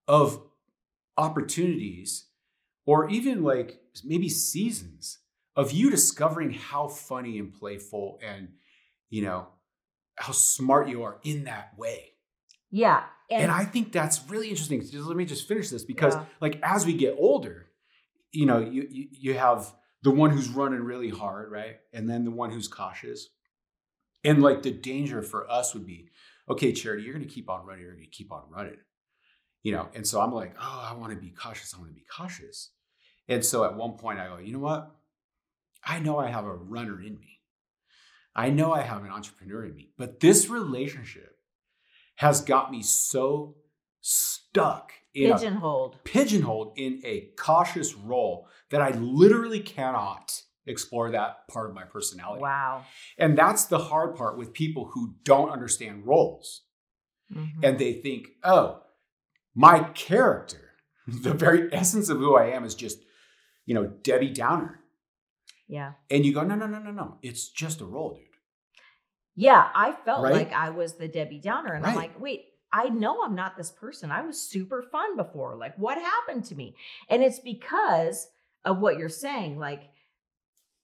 [0.09, 0.40] of
[1.16, 2.27] opportunities
[2.85, 5.19] or even like maybe seasons
[5.57, 8.49] of you discovering how funny and playful and
[9.09, 9.49] you know
[10.16, 12.12] how smart you are in that way.
[12.71, 14.81] yeah And, I think that's really interesting.
[14.81, 16.25] Just let me just finish this because, Yeah.
[16.40, 17.66] like, as we get older,
[18.33, 22.25] you know, you, you you have the one who's running really hard, right, and then
[22.25, 23.29] the one who's cautious.
[24.25, 26.09] And like the danger for us would be,
[26.49, 27.83] okay, Charity, you're going to keep on running.
[27.83, 28.79] You're going to keep on running,
[29.66, 29.88] you know.
[29.96, 31.74] And so I'm like, oh, I want to be cautious.
[31.74, 32.70] I want to be cautious.
[33.26, 34.94] And so at one point, I go, you know what?
[35.85, 37.40] I know I have a runner in me.
[38.37, 41.33] I know I have an entrepreneur in me, but this relationship
[42.14, 43.57] has got me so
[44.02, 51.48] stuck in a pigeonholed pigeonholed in a cautious role that I literally cannot explore that
[51.48, 52.40] part of my personality.
[52.40, 52.85] wow
[53.18, 56.62] And that's the hard part with people who don't understand roles.
[57.35, 57.64] Mhm.
[57.64, 58.83] And they think, oh,
[59.57, 60.71] my character,
[61.09, 62.99] the very essence of who I am is just,
[63.64, 64.79] you know, Debbie Downer.
[65.66, 67.16] yeah And you go, no, no, no, no, no.
[67.23, 68.23] It's just a role, dude.
[69.35, 70.33] Yeah, I felt Right?
[70.35, 71.73] like I was the Debbie Downer.
[71.75, 74.11] And I'm like, wait, I know I'm not this person.
[74.11, 75.57] I was super fun before.
[75.57, 76.75] Like, what happened to me?
[77.09, 78.29] And it's because
[78.64, 79.59] of what you're saying.
[79.59, 79.83] Like,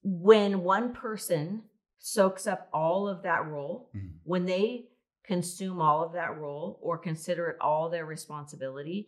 [0.02, 1.62] when one person
[1.98, 4.12] soaks up all of that role, Mhm.
[4.24, 4.88] when they
[5.24, 9.06] consume all of that role or consider it all their responsibility,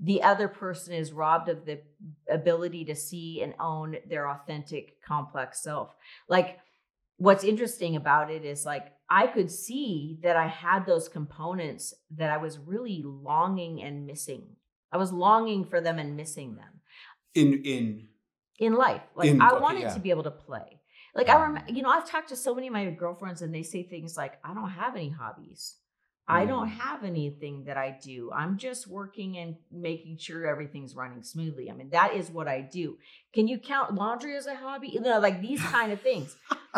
[0.00, 1.80] the other person is robbed of the
[2.28, 5.94] ability to see and own their authentic, complex self.
[6.28, 6.58] Like,
[7.18, 12.30] what's interesting about it is like I could see that I had those components that
[12.30, 14.56] I was really longing and missing.
[14.90, 16.80] I was longing for them and missing them
[17.34, 18.08] In in
[18.58, 19.02] in life.
[19.14, 19.94] Like In- I okay, wanted yeah.
[19.94, 20.80] to be able to play.
[21.14, 21.46] Like I Mm.
[21.48, 24.16] remember, you know, I've talked to so many of my girlfriends and they say things
[24.16, 25.76] like, I don't have any hobbies.
[26.28, 26.78] I don't Mm.
[26.78, 28.30] have anything that I do.
[28.32, 31.70] I'm just working and making sure everything's running smoothly.
[31.70, 32.96] I mean, that is what I do.
[33.34, 34.88] Can you count laundry as a hobby?
[34.88, 36.36] You know, like these kind of things.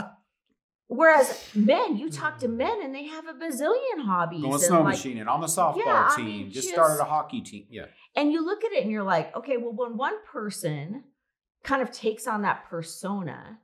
[0.86, 4.42] Whereas men, you talk to men and they have a bazillion hobbies.
[4.42, 6.24] going and snow like, machining on the softball Yeah, I team.
[6.26, 7.66] mean, just, just- started a hockey team.
[7.70, 7.86] Yeah.
[8.16, 11.04] and you look at it and you're like, okay, well, when one person
[11.64, 13.58] kind of takes on that persona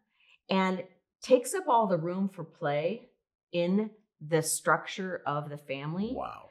[0.50, 0.82] and
[1.22, 3.08] takes up all the room for play
[3.52, 3.90] in
[4.26, 6.48] the structure of the family, Wow.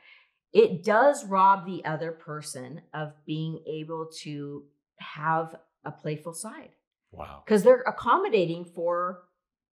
[0.53, 4.63] it does rob the other person of being able to
[4.97, 6.71] have a playful side
[7.11, 7.43] Wow.
[7.45, 9.23] because they're accommodating for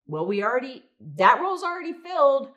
[0.08, 0.84] well we already
[1.18, 2.50] that role's already filled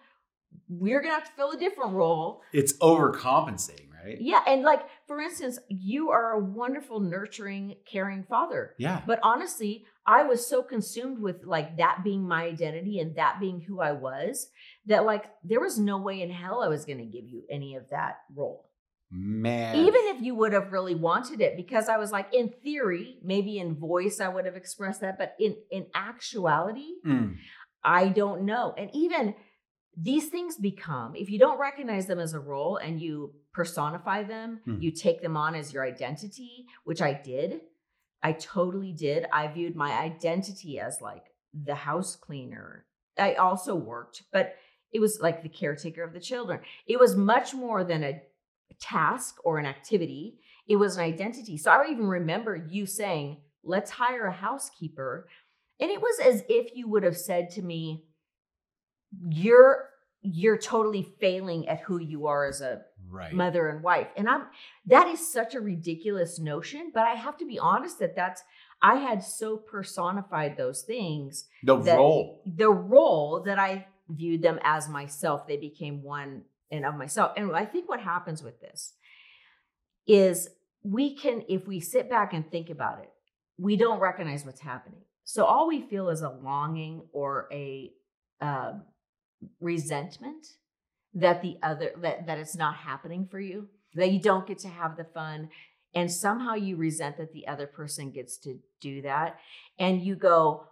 [0.68, 4.20] we're gonna have to fill a different role It's overcompensating, right?
[4.20, 9.00] yeah and like for instance you are a wonderful nurturing caring father Yeah.
[9.06, 13.60] but honestly i was so consumed with like that being my identity and that being
[13.66, 14.48] who i was
[14.86, 17.88] that like there was no way in hell i was gonna give you any of
[17.90, 18.66] that role
[19.10, 19.74] Man.
[19.76, 23.58] even if you would have really wanted it because i was like in theory maybe
[23.58, 27.36] in voice i would have expressed that but in in actuality Mm.
[27.82, 29.34] i don't know and even
[30.00, 34.60] these things become if you don't recognize them as a role and you personify them
[34.66, 34.80] Mhm.
[34.82, 37.60] you take them on as your identity which i did.
[38.20, 39.26] I totally did.
[39.32, 42.84] I viewed my identity as like the house cleaner.
[43.16, 44.56] I also worked but
[44.92, 46.60] it was like the caretaker of the children.
[46.86, 48.20] It was much more than a
[48.80, 50.38] task or an activity.
[50.66, 51.56] It was an identity.
[51.58, 55.28] So i even remember you saying let's hire a housekeeper.
[55.80, 58.07] And it was as if you would have said to me
[59.30, 59.88] you're
[60.22, 63.32] you're totally failing at who you are as a Right.
[63.32, 64.42] mother and wife and i'm
[64.84, 68.42] that is such a ridiculous notion but i have to be honest that that's
[68.82, 72.42] i had so personified those things the role.
[72.44, 77.50] the role that i viewed them as myself they became one and of myself and
[77.56, 78.92] i think what happens with this
[80.06, 80.50] is
[80.82, 83.10] we can if we sit back and think about it
[83.56, 87.90] we don't recognize what's happening so all we feel is a longing or a
[88.42, 88.82] um,
[89.60, 90.54] resentment
[91.14, 94.68] that the other that that it's not happening for you that you don't get to
[94.68, 95.48] have the fun
[95.94, 99.38] and somehow you resent that the other person gets to do that
[99.78, 100.66] and you go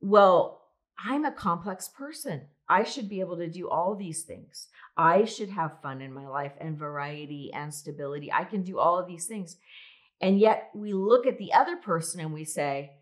[0.00, 0.62] well
[0.98, 2.46] i'm a complex person.
[2.68, 4.68] I should be able to do all these things.
[4.96, 8.32] I should have fun in my life and variety and stability.
[8.32, 9.56] I can do all of these things.
[10.20, 12.92] And yet we look at the other person and we say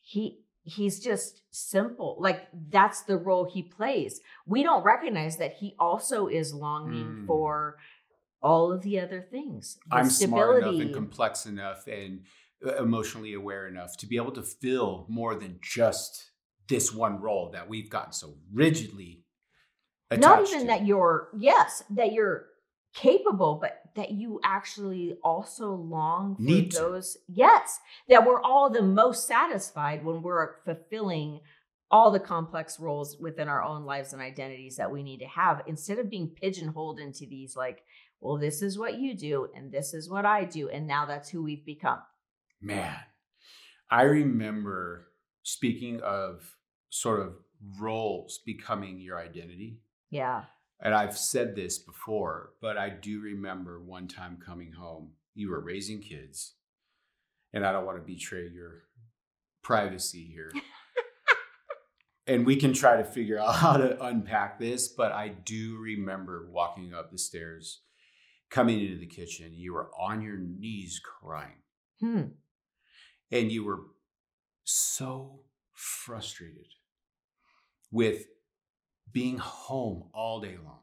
[0.00, 5.74] he he's just simple like that's the role he plays we don't recognize that he
[5.78, 7.26] also is longing Mm.
[7.26, 7.76] for
[8.42, 12.20] all of the other things the I'm smart enough and complex enough and
[12.66, 16.30] uh, emotionally aware enough to be able to fill more than just
[16.66, 19.22] this one role that we've gotten so rigidly
[20.10, 20.66] attached not even to.
[20.68, 22.46] that you're yes that you're
[22.94, 26.78] capable but that you actually also long for Need to.
[26.78, 31.40] those yes that we're all the most satisfied when we're fulfilling
[31.90, 35.62] all the complex roles within our own lives and identities that we need to have
[35.66, 37.82] instead of being pigeonholed into these like
[38.20, 41.28] well this is what you do and this is what i do and now that's
[41.28, 41.98] who we've become
[42.62, 42.96] Man,
[43.90, 45.08] I remember
[45.42, 46.56] speaking of
[46.88, 47.34] sort of
[47.78, 49.80] roles becoming your identity.
[50.10, 50.44] yeah
[50.84, 55.60] And I've said this before, but I do remember one time coming home, you were
[55.60, 56.54] raising kids,
[57.52, 58.82] and I don't want to betray your
[59.62, 60.52] privacy here.
[62.26, 66.48] and we can try to figure out how to unpack this, but I do remember
[66.50, 67.80] walking up the stairs,
[68.50, 71.62] coming into the kitchen, you were on your knees crying
[72.00, 72.22] hmm
[73.30, 73.80] and you were
[74.64, 75.40] so
[75.72, 76.66] frustrated
[77.90, 78.26] with
[79.12, 80.78] being home all day long.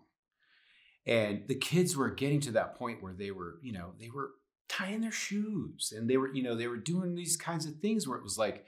[1.06, 4.32] And the kids were getting to that point where they were you know they were
[4.70, 8.08] tying their shoes and they were you know they were doing these kinds of things
[8.08, 8.66] where it was like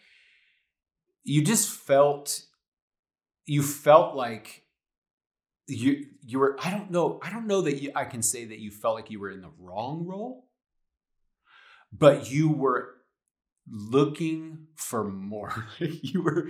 [1.23, 2.41] you just felt
[3.45, 4.63] you felt like
[5.67, 8.59] you you were i don't know i don't know that you, i can say that
[8.59, 10.49] you felt like you were in the wrong role
[11.97, 12.95] but you were
[13.69, 15.67] looking for more.
[15.79, 16.49] You were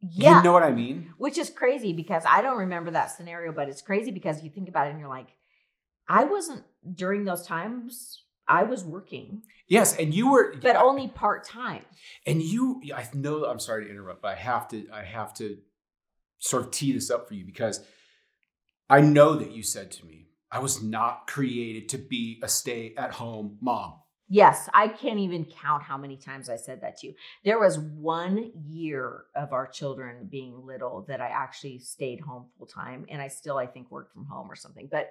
[0.00, 3.52] yeah you know what i mean which is crazy because I don't remember that scenario,
[3.52, 5.28] but it's crazy because you think about it and you're like,
[6.08, 8.24] I wasn't during those times.
[8.48, 11.84] I was working, yes and you were but only part time.
[12.26, 15.56] and you i know i'm sorry to interrupt but i have to i have to
[16.38, 17.80] sort of tee this up for you because
[18.90, 22.92] i know that you said to me i was not created to be a stay
[22.96, 23.94] at home mom
[24.32, 27.14] Yes, I can't even count how many times I said that to you.
[27.44, 32.68] There was one year of our children being little that I actually stayed home full
[32.68, 34.88] time, and I still, I think, worked from home or something.
[34.90, 35.10] But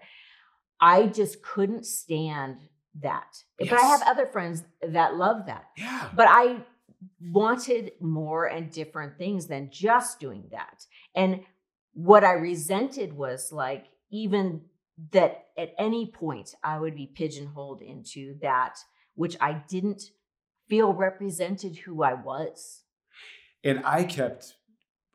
[0.80, 2.62] I just couldn't stand
[3.02, 3.44] that.
[3.60, 5.66] But I have other friends that love that.
[5.78, 6.64] yeah but I
[7.22, 10.86] wanted more and different things than just doing that.
[11.16, 11.42] And
[11.94, 14.62] what I resented was like, even
[15.12, 18.78] that at any point I would be pigeonholed into that,
[19.20, 20.12] which I didn't
[20.70, 22.84] feel represented who I was.
[23.64, 24.56] and i kept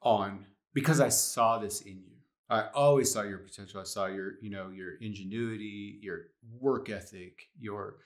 [0.02, 0.44] on
[0.74, 2.14] because i saw this in you
[2.50, 3.80] I always saw your potential.
[3.80, 6.26] I saw your, you know, your ingenuity, your
[6.60, 7.96] work ethic, your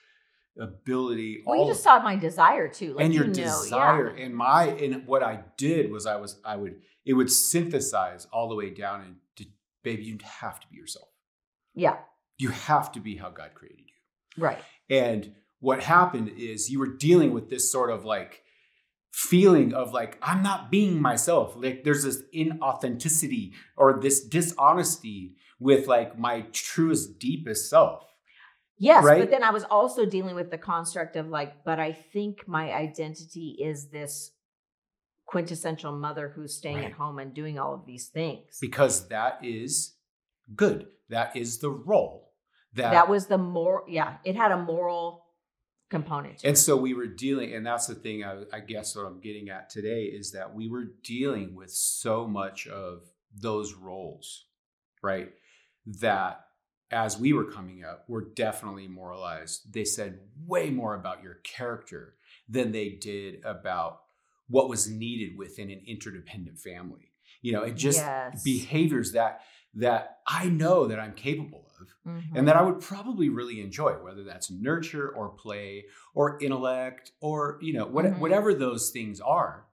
[0.58, 1.42] ability.
[1.44, 4.16] Well, you just saw my desire too, like and your you know, desire.
[4.16, 4.24] Yeah.
[4.24, 8.48] And my and what I did was I was I would it would synthesize all
[8.48, 9.50] the way down into
[9.82, 11.08] baby, you have to be yourself.
[11.74, 11.96] Yeah.
[12.38, 14.42] You have to be how God created you.
[14.42, 14.58] Right.
[14.88, 18.42] And what happened is you were dealing with this sort of like
[19.12, 25.86] feeling of like i'm not being myself like there's this inauthenticity or this dishonesty with
[25.86, 28.04] like my truest deepest self
[28.78, 29.18] yes right?
[29.18, 32.72] but then i was also dealing with the construct of like but i think my
[32.72, 34.32] identity is this
[35.26, 36.86] quintessential mother who's staying right.
[36.86, 39.94] at home and doing all of these things because that is
[40.54, 42.32] good that is the role
[42.74, 45.24] that that was the more yeah it had a moral
[45.90, 46.44] component.
[46.44, 49.48] And so we were dealing, and that's the thing I, I, guess what I'm getting
[49.48, 53.02] at today is that we were dealing with so much of
[53.34, 54.46] those roles,
[55.02, 55.30] right?
[55.86, 56.44] That
[56.90, 59.72] as we were coming up, were definitely moralized.
[59.72, 62.14] They said way more about your character
[62.48, 64.00] than they did about
[64.48, 67.12] what was needed within an interdependent family.
[67.42, 68.42] You know, it just yes.
[68.42, 69.42] behaviors that
[69.74, 71.67] that I know that I'm capable
[72.06, 72.36] mm-hmm.
[72.36, 77.58] and that I would probably really enjoy, whether that's nurture or play or intellect or,
[77.60, 78.20] you know, what, mm-hmm.
[78.20, 79.66] whatever those things are.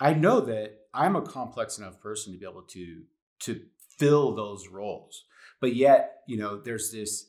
[0.00, 3.02] I know that I'm a complex enough person to be able to
[3.40, 3.60] to
[3.98, 5.24] fill those roles.
[5.60, 7.28] But yet, you know, there's this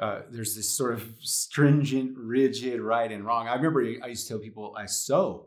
[0.00, 3.48] uh, there's this sort of stringent, rigid right and wrong.
[3.48, 5.46] I remember I used to tell people I sew.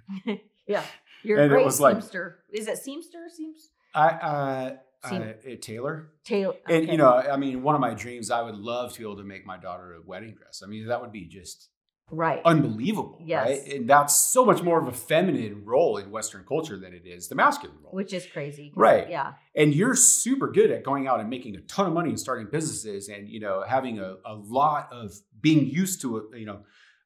[0.66, 0.82] yeah,
[1.22, 2.34] you're and a great seamster.
[2.50, 3.28] Like, Is it seamster?
[3.34, 3.70] Seams?
[3.94, 6.12] I uh, uh, Tailor.
[6.24, 6.54] Tailor.
[6.66, 6.78] Okay.
[6.78, 9.16] And you know, I mean, one of my dreams, I would love to be able
[9.16, 10.62] to make my daughter a wedding dress.
[10.64, 11.70] I mean, that would be just
[12.10, 13.18] right unbelievable.
[13.24, 13.46] Yes.
[13.46, 13.72] Right?
[13.74, 17.28] And that's so much more of a feminine role in Western culture than it is
[17.28, 17.92] the masculine role.
[17.92, 18.72] Which is crazy.
[18.76, 19.08] Right.
[19.08, 19.34] Yeah.
[19.54, 22.48] And you're super good at going out and making a ton of money and starting
[22.50, 26.60] businesses and you know having a, a lot of being used to it, you know.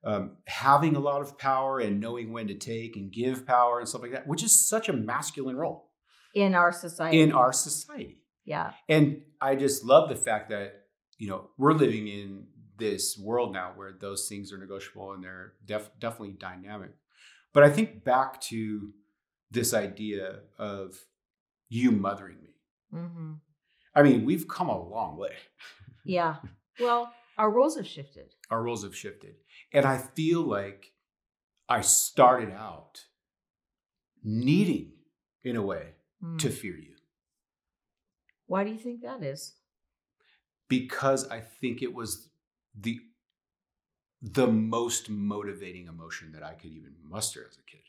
[0.07, 3.89] Um, having a lot of power and knowing when to take and give power and
[3.89, 5.84] stuff like that, which is such a masculine role
[6.35, 7.21] in our society.
[7.21, 8.23] In our society.
[8.45, 8.73] Yeah.
[8.89, 10.87] And I just love the fact that,
[11.19, 15.55] you know, we're living in this world now where those things are negotiable and they're
[15.65, 16.91] def- definitely dynamic.
[17.53, 18.93] But I think back to
[19.51, 20.99] this idea of
[21.69, 22.55] you mothering me.
[22.93, 23.33] Mm-hmm.
[23.95, 25.35] I mean, we've come a long way.
[26.05, 26.37] yeah.
[26.81, 28.35] Well, our roles have shifted.
[28.51, 29.37] Our roles have shifted.
[29.73, 30.93] And I feel like
[31.69, 33.05] I started out
[34.23, 34.93] needing,
[35.45, 35.91] in a way,
[36.23, 36.39] mm.
[36.39, 36.95] to fear you.
[38.47, 39.55] Why do you think that is?
[40.69, 42.29] Because I think it was
[42.79, 43.01] the
[44.23, 47.83] the most motivating emotion that I could even muster as a kid.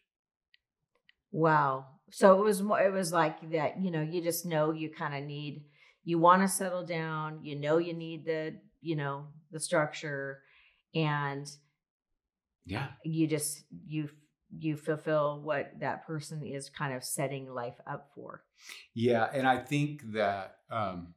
[1.32, 1.86] Wow.
[2.12, 5.16] So it was more it was like that, you know, you just know you kind
[5.16, 5.64] of need
[6.04, 10.42] you want to settle down, you know you need the, you know, the structure
[10.94, 11.50] and
[12.66, 12.88] yeah.
[13.04, 14.10] You just you
[14.60, 18.44] you fulfill what that person is kind of setting life up for.
[18.94, 21.14] Yeah, and I think that um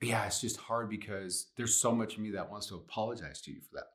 [0.00, 3.50] yeah, it's just hard because there's so much of me that wants to apologize to
[3.50, 3.86] you for that.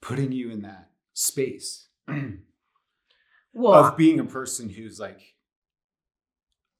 [0.00, 1.88] Putting you in that space
[3.52, 5.34] well, of being a person who's like,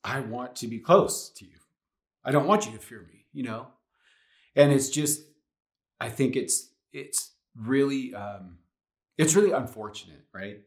[0.05, 1.59] I want to be close to you.
[2.25, 3.69] I don't want you to fear me, you know?
[4.57, 5.23] And it's just,
[6.01, 8.59] I think it's it's really um
[9.19, 10.61] it's really unfortunate, right?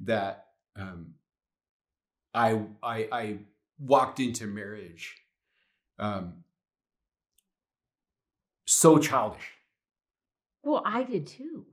[0.00, 0.46] That
[0.76, 1.14] um,
[2.34, 3.38] I, I I
[3.78, 5.16] walked into marriage
[5.98, 6.44] um,
[8.66, 9.52] so childish.
[10.62, 11.66] Well, I did too.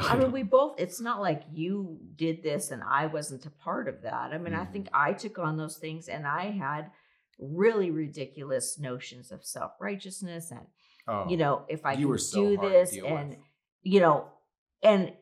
[0.00, 3.88] I mean, we both, it's not like you did this and I wasn't a part
[3.88, 4.32] of that.
[4.32, 4.62] I mean, mm-hmm.
[4.62, 6.90] I think I took on those things and I had
[7.38, 10.66] really ridiculous notions of self righteousness and,
[11.06, 13.38] oh, you know, if I you can so do this and, with.
[13.82, 14.26] you know,
[14.82, 15.12] and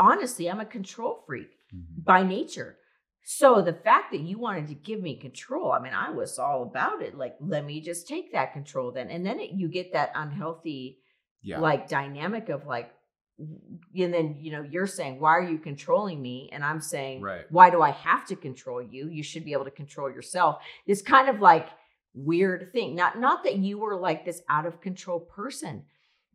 [0.00, 2.02] honestly, I'm a control freak mm-hmm.
[2.02, 2.76] by nature.
[3.22, 6.62] So the fact that you wanted to give me control, I mean, I was all
[6.62, 7.16] about it.
[7.16, 9.10] Like, let me just take that control then.
[9.10, 10.98] And then it, you get that unhealthy,
[11.42, 11.60] yeah.
[11.60, 12.90] like, dynamic of like,
[13.38, 17.46] and then you know you're saying why are you controlling me and i'm saying right.
[17.48, 21.00] why do i have to control you you should be able to control yourself this
[21.00, 21.68] kind of like
[22.12, 25.82] weird thing not not that you were like this out of control person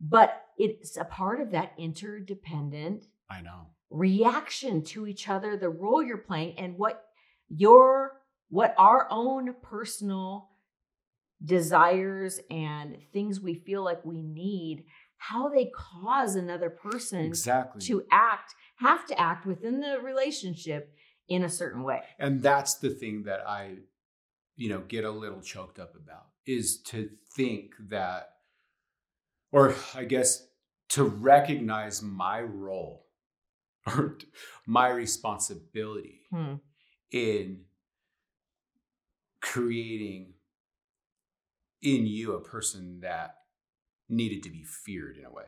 [0.00, 3.68] but it's a part of that interdependent I know.
[3.90, 7.04] Reaction to each other, the role you're playing, and what
[7.48, 10.50] your what our own personal
[11.44, 14.84] desires and things we feel like we need,
[15.18, 17.80] how they cause another person exactly.
[17.82, 20.94] to act, have to act within the relationship
[21.28, 22.02] in a certain way.
[22.18, 23.78] And that's the thing that I
[24.56, 28.30] you know, get a little choked up about is to think that,
[29.52, 30.46] or I guess
[30.90, 33.05] to recognize my role
[33.86, 34.18] or
[34.66, 36.54] my responsibility Hmm.
[37.10, 37.64] in
[39.40, 40.34] creating
[41.82, 43.36] in you a person that
[44.08, 45.44] needed to be feared in a way.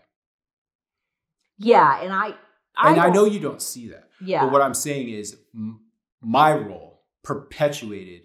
[1.59, 2.35] Yeah, and I,
[2.77, 4.11] I, and I know you don't see that.
[4.21, 5.81] Yeah, But what I'm saying is m-
[6.21, 8.23] my role perpetuated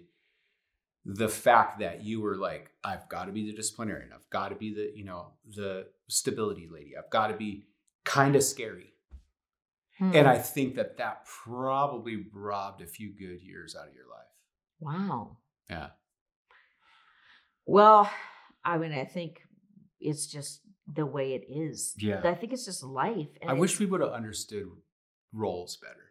[1.04, 4.10] the fact that you were like, I've got to be the disciplinarian.
[4.14, 6.92] I've got to be the, you know, the stability lady.
[6.96, 7.64] I've got to be
[8.04, 8.93] kind of scary.
[9.98, 10.12] Hmm.
[10.14, 14.34] And I think that that probably robbed a few good years out of your life.
[14.80, 15.36] wow.
[15.70, 15.88] Yeah.
[17.66, 18.10] Well,
[18.64, 19.40] I mean, I think
[20.00, 20.60] it's just
[20.92, 21.94] the way it is.
[21.98, 22.20] Yeah.
[22.22, 23.28] I think it's just life.
[23.40, 24.66] and I wish we would have understood
[25.32, 26.10] roles better.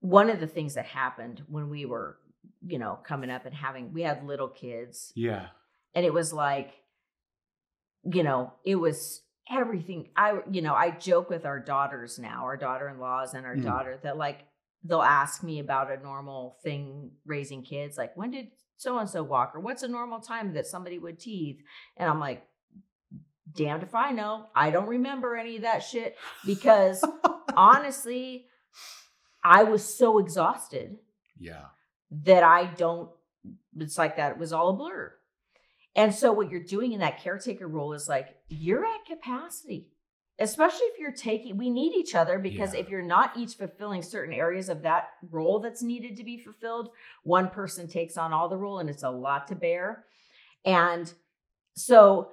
[0.00, 2.18] one of the things that happened when we were,
[2.66, 5.46] you know, coming up and having we had little kids, Yeah.
[5.94, 6.74] and it was like,
[8.12, 10.10] you know, it was everything.
[10.16, 13.64] I, you know, I joke with our daughters now, our daughter-in-laws and our Mm.
[13.64, 14.44] daughter that like
[14.84, 19.22] they'll ask me about a normal thing raising kids, like when did so and so
[19.22, 21.60] walk, or what's a normal time that somebody would teeth,
[21.96, 22.46] and I'm like.
[23.54, 24.46] Damned if I know.
[24.54, 27.02] I don't remember any of that shit because
[27.56, 28.48] honestly,
[29.42, 30.96] I was so exhausted
[31.38, 31.66] yeah.
[32.10, 33.08] that I don't,
[33.78, 35.14] it's like that, it was all a blur.
[35.96, 39.88] And so, what you're doing in that caretaker role is like, you're at capacity,
[40.38, 42.80] especially if you're taking, we need each other because Yeah.
[42.80, 46.90] if you're not each fulfilling certain areas of that role that's needed to be fulfilled,
[47.24, 50.04] one person takes on all the role and it's a lot to bear.
[50.64, 51.12] And
[51.74, 52.30] so,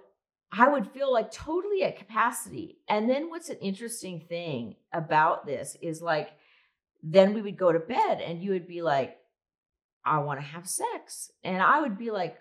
[0.55, 2.77] I would feel like totally at capacity.
[2.89, 6.31] And then, what's an interesting thing about this is like,
[7.01, 9.17] then we would go to bed and you would be like,
[10.05, 11.31] I want to have sex.
[11.43, 12.37] And I would be like,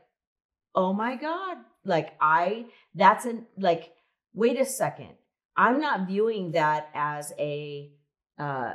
[0.75, 1.59] oh my God.
[1.85, 3.93] Like, I, that's an, like,
[4.35, 5.11] wait a second.
[5.57, 7.91] I'm not viewing that as a,
[8.39, 8.73] uh,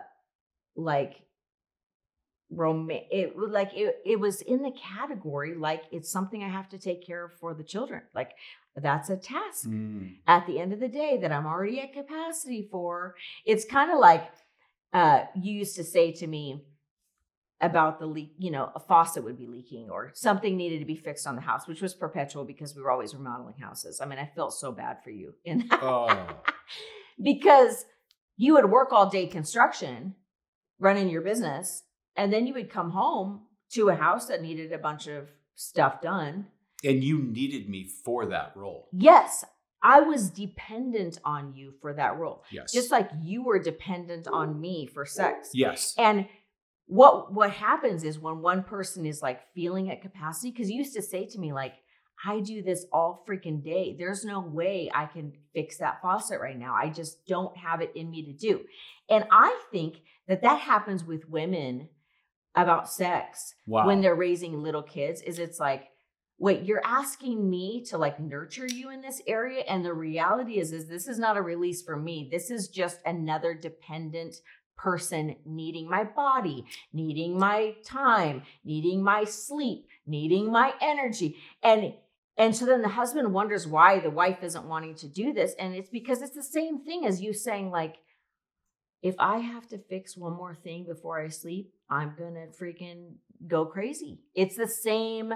[0.76, 1.22] like,
[2.50, 6.78] rom it like it, it was in the category like it's something i have to
[6.78, 8.32] take care of for the children like
[8.78, 10.18] that's a task Mm.
[10.28, 13.16] at the end of the day that I'm already at capacity for.
[13.45, 14.30] It's kind of like
[14.93, 16.64] uh, you used to say to me
[17.60, 20.95] about the leak, you know, a faucet would be leaking or something needed to be
[20.95, 23.99] fixed on the house, which was perpetual because we were always remodeling houses.
[24.01, 26.28] I mean, I felt so bad for you in that Oh.
[27.22, 27.86] because
[28.36, 30.16] you would work all day construction,
[30.80, 31.84] running your business,
[32.16, 33.41] and then you would come home
[33.74, 36.45] to a house that needed a bunch of stuff done
[36.84, 38.88] And you needed me for that role.
[38.93, 39.43] Yes,
[39.82, 42.43] I was dependent on you for that role.
[42.51, 42.72] Yes.
[42.72, 45.49] Just like you were dependent on me for sex.
[45.53, 45.95] yes.
[45.97, 46.28] And
[46.88, 50.96] what what happens is when one person is like feeling at capacity cuz you used
[50.96, 51.74] to say to me like
[52.26, 53.96] I do this all freaking day.
[53.96, 56.74] There's no way I can fix that faucet right now.
[56.74, 58.66] I just don't have it in me to do.
[59.08, 61.90] And I think that that happens with women
[62.56, 63.86] about sex Wow.
[63.86, 65.90] when they're raising little kids is it's like
[66.40, 70.72] wait you're asking me to like nurture you in this area and the reality is
[70.72, 74.38] is this is not a release for me this is just another dependent
[74.78, 81.94] person needing my body needing my time needing my sleep needing my energy and
[82.40, 85.76] and so then the husband wonders why the wife isn't wanting to do this and
[85.76, 87.96] it's because it's the same thing as you saying like
[89.02, 93.14] if I have to fix one more thing before I sleep, I'm gonna freaking
[93.48, 94.20] go crazy.
[94.34, 95.34] It's the same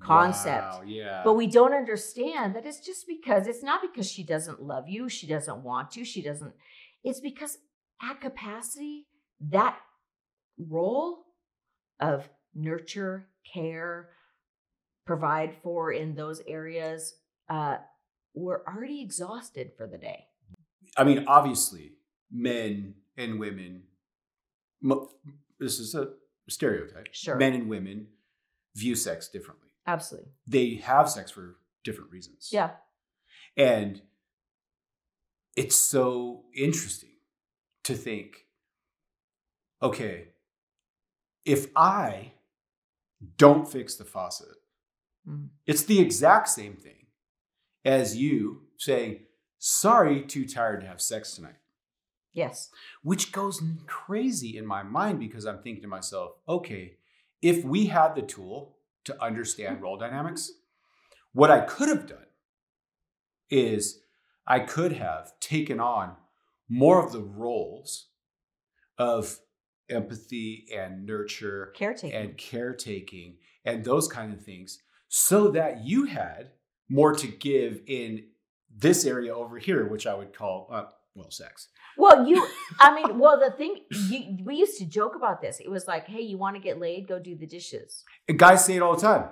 [0.00, 0.74] concept.
[0.74, 1.22] Wow, yeah.
[1.24, 5.08] But we don't understand that it's just because it's not because she doesn't love you,
[5.08, 6.54] she doesn't want to, she doesn't.
[7.04, 7.58] It's because
[8.02, 9.06] at capacity,
[9.40, 9.78] that
[10.58, 11.24] role
[12.00, 14.10] of nurture, care,
[15.06, 17.14] provide for in those areas,
[17.48, 17.76] uh,
[18.34, 20.24] we're already exhausted for the day.
[20.96, 21.92] I mean, obviously,
[22.30, 23.84] men and women,
[25.58, 26.10] this is a
[26.48, 27.08] stereotype.
[27.12, 27.36] Sure.
[27.36, 28.08] Men and women
[28.74, 29.68] view sex differently.
[29.86, 30.30] Absolutely.
[30.46, 32.50] They have sex for different reasons.
[32.52, 32.70] Yeah.
[33.56, 34.02] And
[35.56, 37.15] it's so interesting
[37.86, 38.44] to think
[39.82, 40.28] okay,
[41.44, 42.32] if I
[43.36, 44.56] don't fix the faucet,
[45.28, 45.48] Mm.
[45.66, 47.06] it's the exact same thing
[47.84, 49.26] as you saying,
[49.58, 51.58] sorry, too tired to have sex tonight.
[52.32, 52.70] Yes.
[53.02, 56.96] Which goes crazy in my mind because I'm thinking to myself, okay,
[57.42, 60.52] if we had the tool to understand role dynamics,
[61.32, 62.26] what I could have done
[63.50, 64.00] is
[64.46, 66.16] I could have taken on
[66.68, 68.08] more of the roles
[68.98, 69.38] of
[69.88, 72.12] empathy and nurture Caretaking.
[72.12, 76.50] and caretaking and those kind of things so that you had
[76.88, 78.24] more to give in
[78.76, 82.46] this area over here which i would call uh, well sex Well, you,
[82.80, 83.76] I mean, well, the thing,
[84.10, 85.60] you, we used to joke about this.
[85.60, 87.08] It was like, hey, you want to get laid?
[87.08, 88.04] Go do the dishes.
[88.28, 89.30] and guys say it all the time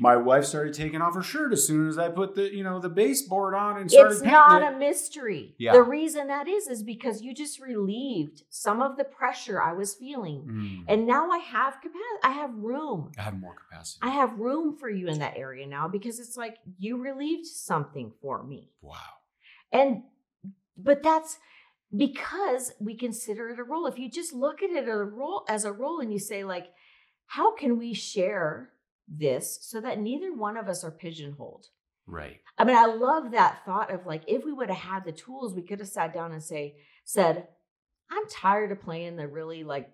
[0.00, 2.78] my wife started taking off her shirt as soon as i put the you know
[2.78, 4.28] the baseboard on and started painting.
[4.28, 4.74] It's not it.
[4.74, 5.54] a mystery.
[5.58, 5.72] Yeah.
[5.72, 9.94] The reason that is, is because you just relieved some of the pressure I was
[9.94, 10.44] feeling.
[10.46, 10.84] Mm.
[10.88, 13.12] And now I have capacity, I have room.
[13.18, 16.36] i have more capacity I have room for you in that area now because it's
[16.36, 18.70] like you relieved something for me.
[18.80, 18.96] wow
[19.72, 20.02] And,
[20.76, 21.38] but that's
[21.96, 23.86] because we consider it a role.
[23.86, 26.44] If you just look at it as a role, as a role and you say,
[26.44, 26.68] like,
[27.26, 28.70] how can we share
[29.08, 31.66] this so that neither one of us are pigeonholed?
[32.06, 35.12] right I mean, I love that thought of like, if we would have had the
[35.12, 37.48] tools, we could have sat down and say, said,
[38.10, 39.90] I'm tired of playing the really like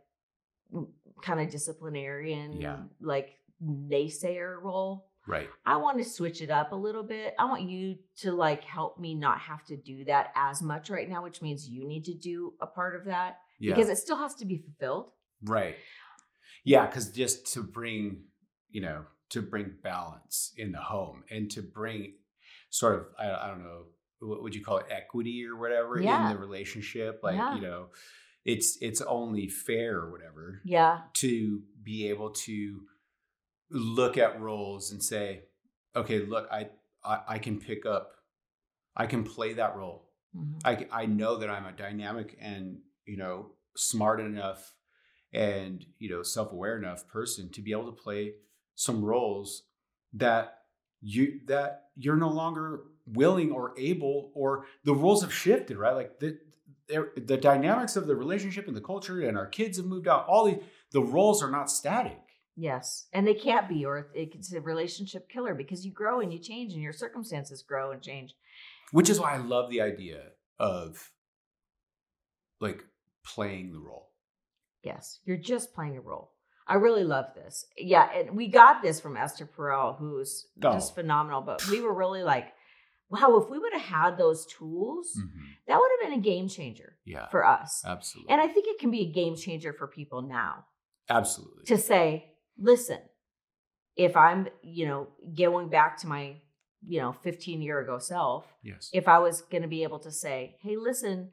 [1.22, 2.78] kind of disciplinarian, Yeah.
[3.00, 5.06] like naysayer role.
[5.26, 7.34] right I want to switch it up a little bit.
[7.38, 11.08] I want you to like help me not have to do that as much right
[11.08, 14.16] now, which means you need to do a part of that yeah because it still
[14.16, 15.10] has to be fulfilled.
[15.44, 15.76] Right.
[16.64, 18.24] Yeah, because just to bring,
[18.70, 22.14] you know, to bring balance in the home and to bring
[22.70, 23.84] sort of, I, I don't know,
[24.20, 26.28] what would you call it, equity or whatever Yeah.
[26.28, 27.20] in the relationship?
[27.22, 27.54] Like, Yeah.
[27.54, 27.88] you know,
[28.44, 31.02] it's it's only fair or whatever Yeah.
[31.14, 32.86] to be able to
[33.70, 35.44] look at roles and say,
[35.94, 36.70] okay, look, I
[37.04, 38.12] I, I can pick up,
[38.96, 40.10] I can play that role.
[40.36, 40.60] Mhm.
[40.64, 44.74] I, I know that I'm a dynamic and you know smart enough
[45.32, 48.34] and you know self-aware enough person to be able to play
[48.80, 49.64] some roles
[50.14, 50.60] that
[51.02, 56.18] you that you're no longer willing or able or the roles have shifted right like
[56.18, 56.38] the
[56.88, 60.46] the dynamics of the relationship and the culture and our kids have moved out all
[60.46, 60.62] these
[60.92, 62.18] the roles are not static
[62.56, 63.06] Yes.
[63.14, 66.74] And they can't be, or it's a relationship killer because you grow and you change
[66.74, 68.34] and your circumstances grow and change.
[68.92, 70.22] which is why I love the idea
[70.58, 71.10] of
[72.60, 72.84] like
[73.24, 74.10] playing the role
[74.82, 75.20] Yes.
[75.24, 76.32] You're just playing a role.
[76.70, 77.66] I really love this.
[77.76, 78.08] Yeah.
[78.14, 80.94] And we got this from Esther Perel, who's just Oh.
[80.94, 81.40] phenomenal.
[81.42, 82.52] But we were really like,
[83.08, 85.56] wow, if we would have had those tools, Mhm.
[85.66, 87.82] that would have been a game changer yeah for us.
[87.84, 90.66] absolutely And I think it can be a game changer for people now
[91.08, 93.00] absolutely to say, listen,
[93.96, 96.40] if I'm, you know, going back to my,
[96.86, 100.12] you know, 15 year ago self, yes if I was going to be able to
[100.12, 101.32] say, hey, listen,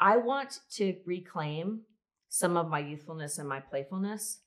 [0.00, 1.86] I want to reclaim
[2.28, 4.40] some of my youthfulness and my playfulness.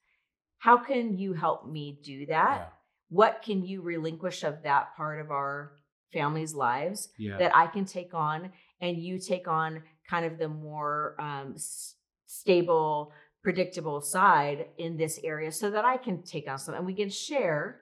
[0.66, 2.57] How can you help me do that?
[2.59, 2.70] yeah
[3.09, 5.74] What can you relinquish of that part of our
[6.11, 8.51] family's lives yeah that I can take on
[8.82, 11.95] and you take on kind of the more um, s-
[12.26, 13.11] stable,
[13.43, 17.09] predictable side in this area so that I can take on some and we can
[17.09, 17.82] share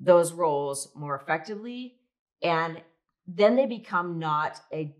[0.00, 1.96] those roles more effectively.
[2.42, 2.80] And
[3.26, 4.94] then they become not a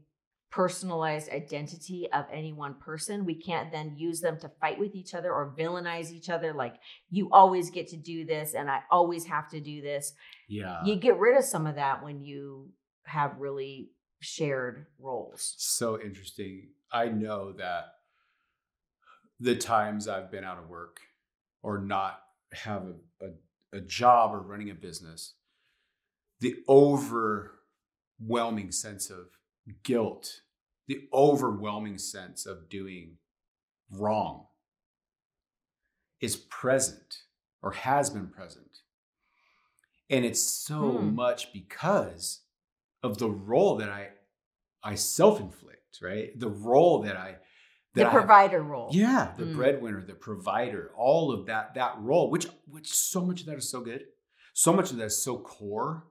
[0.51, 3.25] personalized identity of any one person.
[3.25, 6.77] We can't then use them to fight with each other or villainize each other like
[7.11, 10.13] you always get to do this and I always have to do this
[10.49, 12.71] yeah you get rid of some of that when you
[13.05, 13.91] have really
[14.21, 15.55] shared roles.
[15.59, 17.85] so interesting i know that
[19.41, 21.01] the times i've been out of work
[21.63, 22.21] or not
[22.53, 25.35] have a, a, a job or running a business
[26.41, 29.27] the overwhelming sense of
[29.83, 30.43] guilt
[30.89, 33.17] the overwhelming sense of doing
[33.91, 34.47] wrong
[36.21, 37.23] is present
[37.63, 38.79] or has been present
[40.09, 41.15] and it's so Hmm.
[41.15, 42.43] much because
[43.03, 44.09] of the role that i
[44.83, 47.37] i self-inflict right the role that i
[47.95, 48.91] that The I provider role.
[48.93, 49.55] yeah the Mm.
[49.55, 53.69] breadwinner the provider all of that that role which which so much of that is
[53.69, 54.05] so good
[54.55, 56.07] so much of that is so core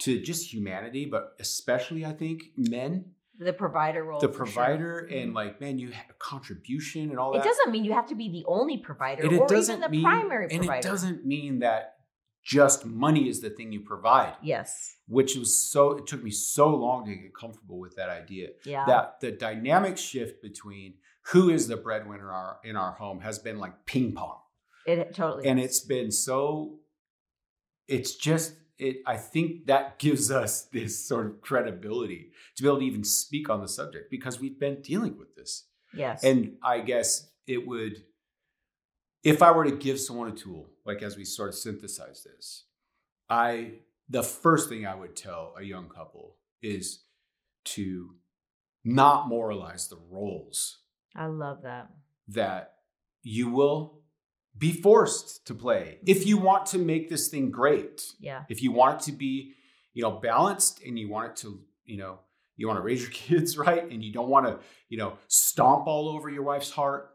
[0.00, 3.04] to just humanity but especially i think men
[3.38, 4.20] The provider role.
[4.20, 4.46] the for sure.
[4.46, 5.34] provider and Mhm.
[5.34, 8.14] like man you have a contribution and all It that doesn't mean you have to
[8.14, 10.86] be the only provider and it or even the mean primary and provider.
[10.86, 11.96] it doesn't mean that
[12.42, 14.96] just money is the thing you provide Yes.
[15.06, 18.86] which was so it took me so long to get comfortable with that idea Yeah.
[18.86, 20.94] that the dynamic shift between
[21.32, 24.38] who is the breadwinner in our home has been like ping pong
[24.86, 25.46] it totally.
[25.46, 25.66] and is.
[25.66, 26.78] it's been so
[27.88, 32.78] it's just it i think that gives us this sort of credibility to be able
[32.78, 36.24] to even speak on the subject because we've been dealing with this yes.
[36.24, 38.04] and i guess it would
[39.22, 42.64] if i were to give someone a tool like as we sort of synthesize this
[43.28, 43.72] i
[44.08, 47.04] the first thing i would tell a young couple is
[47.64, 48.14] to
[48.84, 50.78] not moralize the roles
[51.14, 51.90] I love that.
[52.28, 52.74] that
[53.22, 53.99] you will
[54.58, 58.02] be forced to play if you want to make this thing great.
[58.20, 58.42] Yeah.
[58.48, 59.54] If you want it to be,
[59.94, 62.20] you know, balanced and you want it to, you know,
[62.56, 65.86] you want to raise your kids right and you don't want to, you know, stomp
[65.86, 67.10] all over your wife's heart,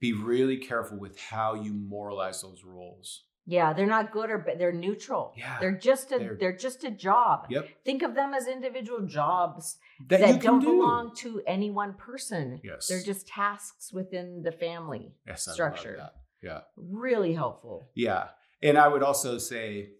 [0.00, 3.24] be really careful with how you moralize those roles.
[3.50, 4.58] Yeah, they're not good or bad.
[4.58, 5.32] They're neutral.
[5.34, 7.46] Yeah, They're just a they're- they're, just a job.
[7.48, 7.68] Yep.
[7.82, 9.78] Think of them as individual jobs
[10.08, 10.66] That, that, don't do.
[10.66, 12.60] belong to any one person.
[12.62, 12.88] Yes.
[12.88, 15.14] They're just tasks within the family.
[15.26, 16.10] yes, I love structure.
[16.42, 16.60] Yeah.
[16.76, 17.90] Really helpful.
[17.94, 18.28] Yeah.
[18.62, 19.90] And I would also say,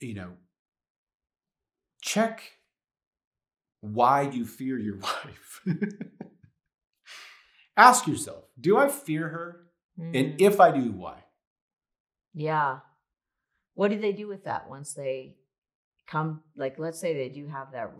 [0.00, 0.32] you know,
[2.02, 2.42] check
[3.80, 5.62] why you fear your wife.
[7.76, 9.66] Ask yourself, do I fear her?
[10.00, 10.18] Mm.
[10.18, 11.24] And if I do, why?
[12.34, 12.80] Yeah.
[13.74, 15.36] What do they do with that once they
[16.06, 16.42] come?
[16.56, 17.92] Like, let's say they do have that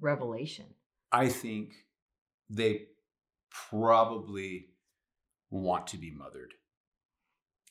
[0.00, 0.66] revelation.
[1.12, 1.72] I think
[2.48, 2.86] they
[3.50, 4.68] probably
[5.50, 6.54] want to be mothered.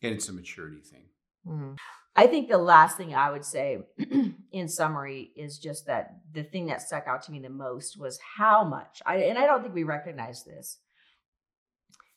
[0.02, 1.10] And it's a maturity thing.
[1.46, 1.78] Mhm.
[2.16, 3.80] I think the last thing I would say
[4.52, 8.20] in summary is just that the thing that stuck out to me the most was
[8.38, 10.80] how much, I, and I don't think we recognize this,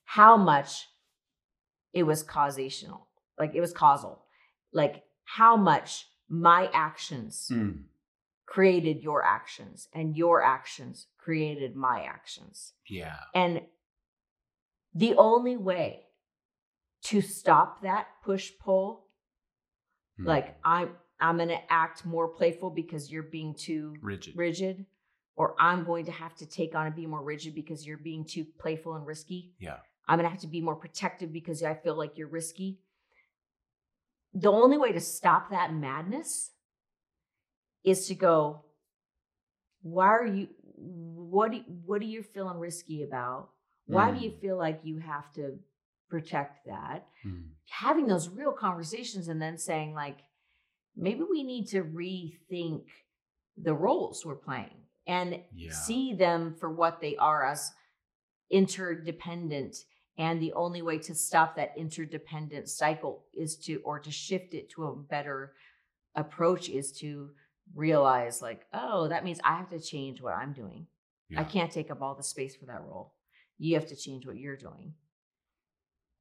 [0.04, 0.88] how much
[1.92, 3.02] it was causational.
[3.38, 4.24] Like it was causal.
[4.72, 7.84] Like how much my actions Mm.
[8.46, 12.72] created your actions and your actions created my actions.
[12.88, 13.18] Yeah.
[13.34, 13.62] And
[14.94, 16.06] the only way
[17.04, 19.06] to stop that push pull,
[20.20, 20.26] Mm.
[20.26, 24.36] like I'm I'm going to act more playful because you're being too rigid.
[24.36, 24.86] rigid
[25.36, 28.24] or I'm going to have to take on and be more rigid because you're being
[28.24, 29.54] too playful and risky.
[29.58, 29.78] Yeah.
[30.06, 32.80] I'm going to have to be more protective because I feel like you're risky.
[34.34, 36.50] The only way to stop that madness
[37.84, 38.64] is to go,
[39.82, 43.50] why are you what do, what are you feeling risky about?
[43.86, 44.40] Why do you Mm.
[44.40, 45.58] feel like you have to
[46.12, 47.06] protect that?
[47.26, 47.44] Mm.
[47.70, 50.18] Having those real conversations and then saying like
[50.94, 52.82] maybe we need to rethink
[53.56, 55.72] the roles we're playing and Yeah.
[55.72, 57.72] see them for what they are as
[58.50, 59.76] interdependent
[60.18, 64.68] and the only way to stop that interdependent cycle is to or to shift it
[64.68, 65.54] to a better
[66.14, 67.30] approach is to
[67.74, 70.86] realize like oh that means i have to change what i'm doing
[71.36, 73.14] i can't take up all the space for that role
[73.58, 74.92] you have to change what you're doing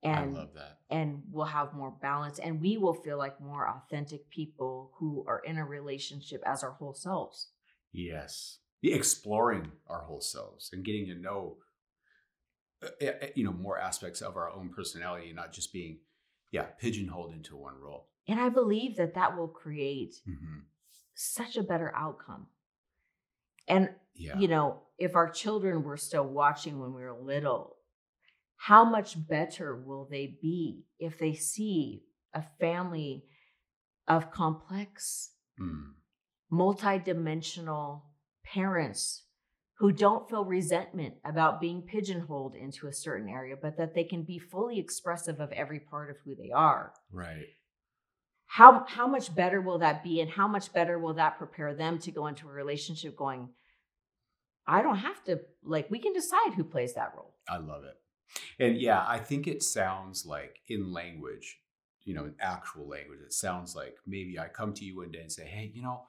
[0.03, 0.79] I and love that.
[0.89, 5.39] and we'll have more balance and we will feel like more authentic people who are
[5.39, 7.49] in a relationship as our whole selves
[7.93, 8.59] Yes.
[8.83, 11.57] Exploring our whole selves and getting to know,
[12.81, 15.99] uh, uh, you know, more aspects of our own personality and not just being,
[16.51, 18.07] yeah, pigeonholed into one role.
[18.27, 20.59] and i believe that that will create hmm
[21.13, 22.47] such a better outcome
[23.67, 24.37] and Yeah.
[24.39, 27.77] you know if our children were still watching when we were little
[28.66, 32.03] how much better will they be if they see
[32.34, 33.26] a family
[34.07, 35.93] of complex Mm.
[36.51, 38.01] multidimensional
[38.43, 39.26] parents
[39.80, 44.24] who don't feel resentment about being pigeonholed into a certain area, but that they can
[44.24, 46.93] be fully expressive of every part of who they are.
[47.12, 47.47] Right.
[48.45, 51.99] How how much better will that be, and how much better will that prepare them
[51.99, 53.49] to go into a relationship going?
[54.68, 57.34] I don't have to like we can decide who plays that role.
[57.47, 57.97] I love it.
[58.59, 61.59] And yeah, I think it sounds like in language,
[62.03, 65.19] you know, in actual language, it sounds like maybe I come to you one day
[65.21, 66.03] and say, hey, you know,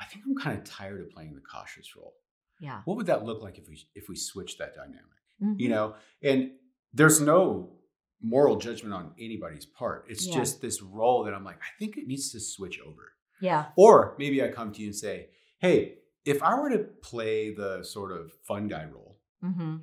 [0.00, 2.14] I think I'm kind of tired of playing the cautious role.
[2.60, 5.04] Yeah, What would that look like if we if we switched that dynamic?
[5.42, 5.54] Mhm.
[5.58, 6.50] you know and
[6.92, 7.78] there's no
[8.20, 10.34] moral judgment on anybody's part it's Yeah.
[10.40, 13.04] just this role that i'm like i think it needs to switch over
[13.40, 15.94] yeah, or maybe i come to you and say hey
[16.26, 19.76] if i were to play the sort of fun guy role hmm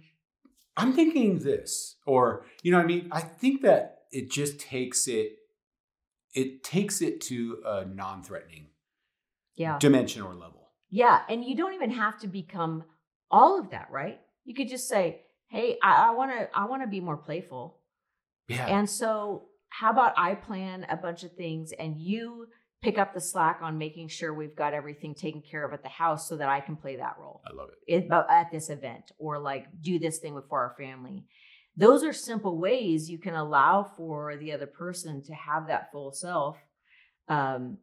[0.78, 5.07] i'm thinking this or you know what i mean i think that it just takes
[5.07, 5.34] it
[6.34, 8.67] it takes it to a non-threatening
[9.55, 9.78] yeah.
[9.80, 12.84] dimension or level Yeah, and you don't even have to become
[13.30, 14.19] all of that, right?
[14.45, 17.80] You could just say, "Hey, I want to I want to be more playful."
[18.47, 22.47] yeah And so, how about I plan a bunch of things and you
[22.82, 25.89] pick up the slack on making sure we've got everything taken care of at the
[25.89, 29.11] house so that I can play that role i love it it- at this event
[29.17, 31.25] or like do this thing for our family.
[31.75, 36.11] Those are simple ways you can allow for the other person to have that full
[36.11, 36.57] self.
[37.28, 37.78] Um,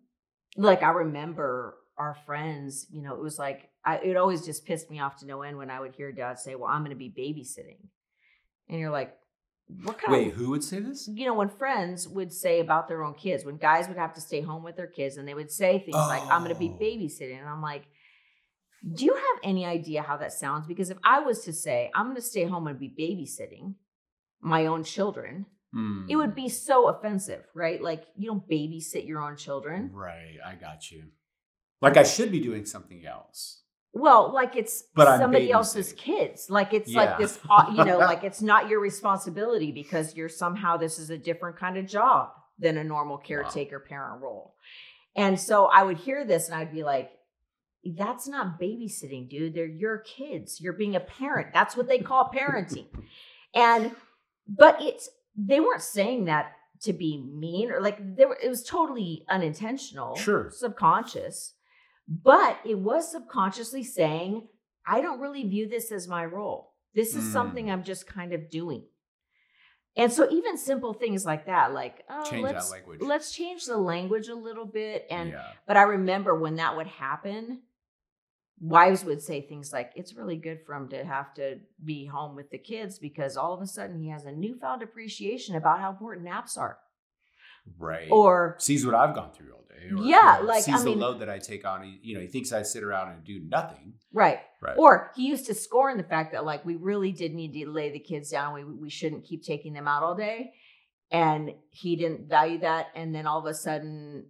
[0.57, 4.91] like I remember our friends, you know, it was like I, it always just pissed
[4.91, 6.97] me off to no end when I would hear dad say, "Well, I'm going to
[6.97, 7.87] be babysitting,"
[8.69, 9.15] and you're like,
[9.67, 12.89] "What kind wait of?" who would say this You know, when friends would say about
[12.89, 15.35] their own kids, when guys would have to stay home with their kids, and they
[15.35, 16.79] would say things like, "I'm going to be Oh.
[16.79, 17.87] babysitting," and I'm like,
[18.97, 22.07] "Do you have any idea how that sounds?" Because if I was to say, "I'm
[22.07, 23.77] going to stay home and be babysitting,"
[24.41, 26.09] my own children, Mm.
[26.09, 27.83] it would be so offensive, right?
[27.83, 29.91] Like you don't babysit your own children.
[29.93, 30.37] right.
[30.45, 31.11] I got you.
[31.81, 33.64] Like I should be doing something else.
[33.95, 36.51] Well, like it's But somebody else's kids.
[36.51, 37.01] Like it's Yeah.
[37.05, 41.11] like this, uh, you know, like it's not your responsibility because you're somehow this is
[41.11, 44.55] a different kind of job than a normal caretaker parent role.
[45.17, 47.11] And so I would hear this and I'd be like,
[47.97, 49.55] that's not babysitting, dude.
[49.55, 50.61] They're your kids.
[50.61, 51.49] You're being a parent.
[51.53, 52.87] That's what they call parenting.
[53.55, 53.93] And
[54.49, 59.25] but it's they weren't saying that to be mean or like there it was totally
[59.29, 60.51] unintentional, Sure.
[60.51, 61.55] subconscious.
[62.07, 64.49] But it was subconsciously saying,
[64.87, 66.73] I don't really view this as my role.
[66.95, 67.33] This is Mm.
[67.33, 68.85] something I'm just kind of doing.
[69.97, 73.01] And so even simple things like that, like oh, Change let's language.
[73.01, 75.07] let's change the language a little bit.
[75.11, 75.53] And yeah.
[75.67, 77.63] but I remember when that would happen,
[78.61, 82.35] wives would say things like, It's really good for him to have to be home
[82.35, 85.91] with the kids because all of a sudden he has a newfound appreciation about how
[85.91, 86.79] important naps are.
[87.79, 88.09] Right.
[88.11, 90.03] Or, sees what I've gone through all day.
[90.03, 91.83] or, Yeah, know, like, I sees mean- the load that I take on.
[91.83, 93.95] He, you know, he thinks I sit around and do nothing.
[94.13, 94.41] right.
[94.61, 94.77] Right.
[94.79, 97.91] Or he used to scorn the fact that, like, we really did need to lay
[97.93, 98.55] the kids down.
[98.55, 100.55] We, we shouldn't keep taking them out all day.
[101.11, 102.87] And he didn't value that.
[102.95, 104.27] And then all of a sudden,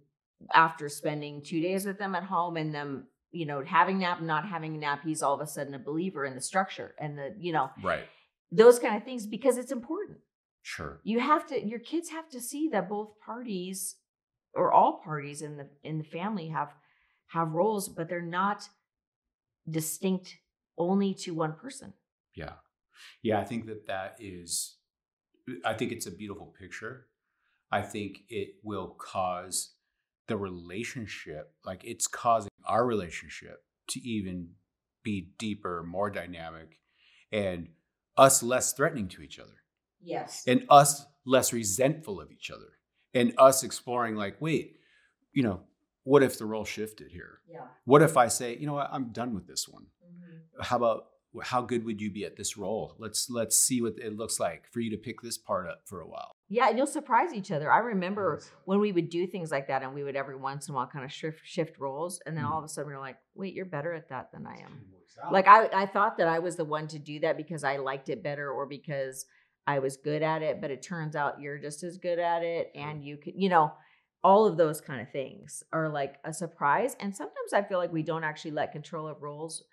[0.53, 4.45] after spending two days with them at home and them, you know, having nap, not
[4.45, 7.33] having a nap, he's all of a sudden a believer in the structure and the,
[7.39, 8.03] you know, right.
[8.51, 10.17] those kind of things because it's important.
[10.61, 10.99] Sure.
[11.03, 13.95] You have to your kids have to see that both parties
[14.55, 16.73] or all parties in the in the family have
[17.27, 18.67] have roles but they're not
[19.69, 20.37] distinct
[20.77, 21.93] only to one person.
[22.35, 22.53] Yeah.
[23.21, 23.39] Yeah.
[23.39, 24.75] I think that that is,
[25.63, 27.07] I think it's a beautiful picture.
[27.71, 29.73] I think it will cause
[30.27, 34.49] the relationship, like it's causing our relationship to even
[35.03, 36.79] be deeper, more dynamic,
[37.31, 37.69] and
[38.17, 39.63] us less threatening to each other,
[40.01, 40.43] Yes.
[40.47, 42.73] and us less resentful of each other,
[43.15, 44.75] and us exploring, like, wait,
[45.33, 45.61] you know,
[46.03, 47.39] what if the role shifted here?
[47.49, 47.61] yeah.
[47.85, 49.87] What if I say, you know what, I'm done with this one?
[50.05, 50.61] Mm-hmm.
[50.61, 51.05] how about
[51.43, 54.71] how good would you be at this role let's let's see what it looks like
[54.71, 57.51] for you to pick this part up for a while Yeah, and you'll surprise each
[57.51, 57.71] other.
[57.71, 60.73] I remember when we would do things like that and we would every once in
[60.73, 62.99] a while kind of shift shift roles and then all of a sudden we are
[62.99, 64.85] like, "Wait, you're better at that than I am."
[65.31, 68.09] Like I, I thought that I was the one to do that because I liked
[68.09, 69.25] it better or because
[69.67, 72.71] I was good at it, but it turns out you're just as good at it
[72.75, 72.81] mm.
[72.81, 73.73] and you can, you know,
[74.23, 76.95] all of those kind of things are like a surprise.
[76.99, 79.63] And sometimes I feel like we don't actually let control of roles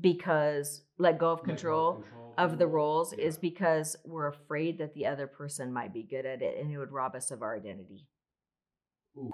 [0.00, 2.04] because let go of control
[2.36, 6.26] of the mm-hmm, roles is because we're afraid that the other person might be good
[6.26, 8.06] at it and it would rob us of our identity.
[9.16, 9.30] Ooh.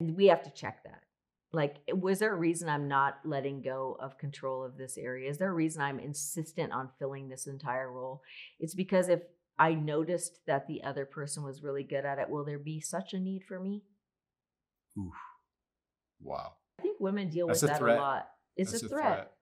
[0.00, 1.02] And we have to check that.
[1.52, 5.30] Like, eh, was there a reason I'm not letting go of control of this area?
[5.30, 8.22] Is there a reason I'm insistent on filling this entire role?
[8.58, 9.20] It's because if
[9.58, 13.12] I noticed that the other person was really good at it, will there be such
[13.12, 13.82] a need for me?
[14.98, 15.12] Oof.
[16.20, 17.96] wow I think women deal That's with a that threat.
[17.96, 18.28] a lot.
[18.56, 19.32] It's That's a threat.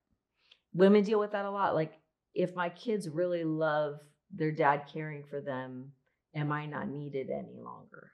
[0.75, 1.75] Women deal with that a lot.
[1.75, 1.95] Like,
[2.35, 3.99] if my kids really love
[4.33, 5.93] their dad caring for them,
[6.35, 8.13] am I not needed any longer?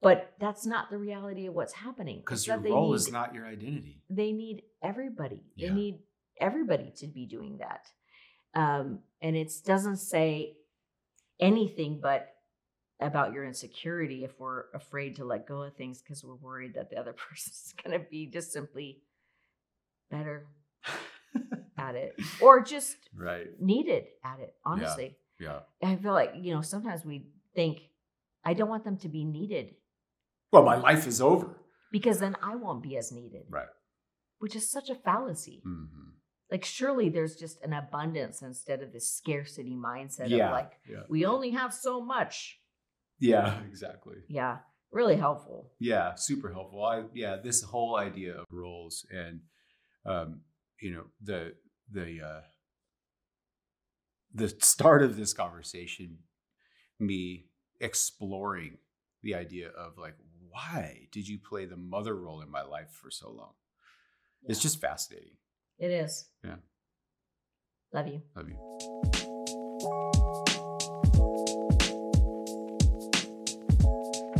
[0.00, 2.18] But that's not the reality of what's happening.
[2.20, 5.42] because your role need- is not your identity they need everybody.
[5.56, 5.68] Yeah.
[5.70, 5.98] They need
[6.40, 7.86] everybody to be doing that.
[8.54, 10.56] Um, and it doesn't say
[11.40, 12.28] anything but
[13.00, 16.90] about your insecurity if we're afraid to let go of things because we're worried that
[16.90, 19.02] the other person's going to be just simply
[20.10, 20.46] better
[21.78, 25.16] at it or just right needed at it, honestly.
[25.38, 27.82] yeah I feel like, you know, sometimes we think,
[28.44, 29.74] I don't want them to be needed
[30.52, 31.56] well my life is over.
[31.90, 33.68] Because then I won't be as needed, right.
[34.38, 35.62] Which is such a fallacy.
[35.64, 36.08] hmm
[36.50, 41.02] like surely there's just an abundance instead of this scarcity mindset yeah of like yeah.
[41.08, 42.58] we only have so much.
[43.18, 44.16] Yeah exactly.
[44.28, 44.58] Yeah
[44.90, 45.72] really helpful.
[45.78, 46.84] Yeah super helpful.
[46.84, 49.40] I yeah this whole idea of roles and
[50.06, 50.40] um
[50.80, 51.54] you know the
[51.92, 52.40] the uh
[54.34, 56.18] the start of this conversation
[56.98, 57.46] me
[57.80, 58.78] exploring
[59.22, 60.16] the idea of like
[60.50, 63.52] why did you play the mother role in my life for so long
[64.44, 65.36] it's just fascinating
[65.78, 66.56] it is Yeah.
[67.92, 69.68] love you love you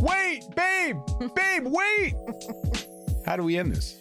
[0.01, 0.97] Wait, babe!
[1.35, 2.13] Babe, wait!
[3.25, 3.97] How do we end this?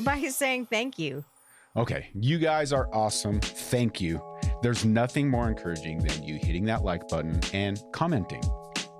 [0.00, 1.24] by saying thank you.
[1.76, 3.40] Okay, you guys are awesome.
[3.40, 4.20] Thank you.
[4.62, 8.42] There's nothing more encouraging than you hitting that like button and commenting.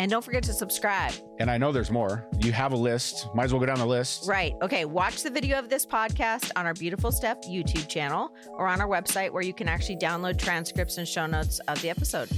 [0.03, 1.13] And don't forget to subscribe.
[1.39, 2.27] And I know there's more.
[2.41, 3.29] You have a list.
[3.37, 4.27] Might as well go down the list.
[4.27, 4.53] Right.
[4.61, 4.85] Okay.
[4.85, 8.89] Watch the video of this podcast on our Beautiful Stuff YouTube channel or on our
[8.89, 12.29] website where you can actually download transcripts and show notes of the episode.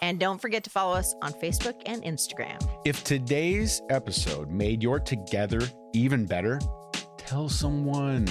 [0.00, 2.58] And don't forget to follow us on Facebook and Instagram.
[2.86, 5.60] If today's episode made your together
[5.92, 6.58] even better,
[7.18, 8.26] tell someone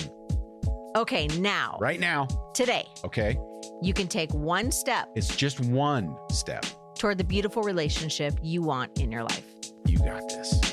[0.95, 1.27] Okay.
[1.37, 2.27] Now, right now.
[2.55, 3.37] today, Okay.
[3.83, 6.65] you can take one step It's just one step.
[6.99, 9.45] Toward the beautiful relationship you want in your life.
[9.87, 10.68] You got this.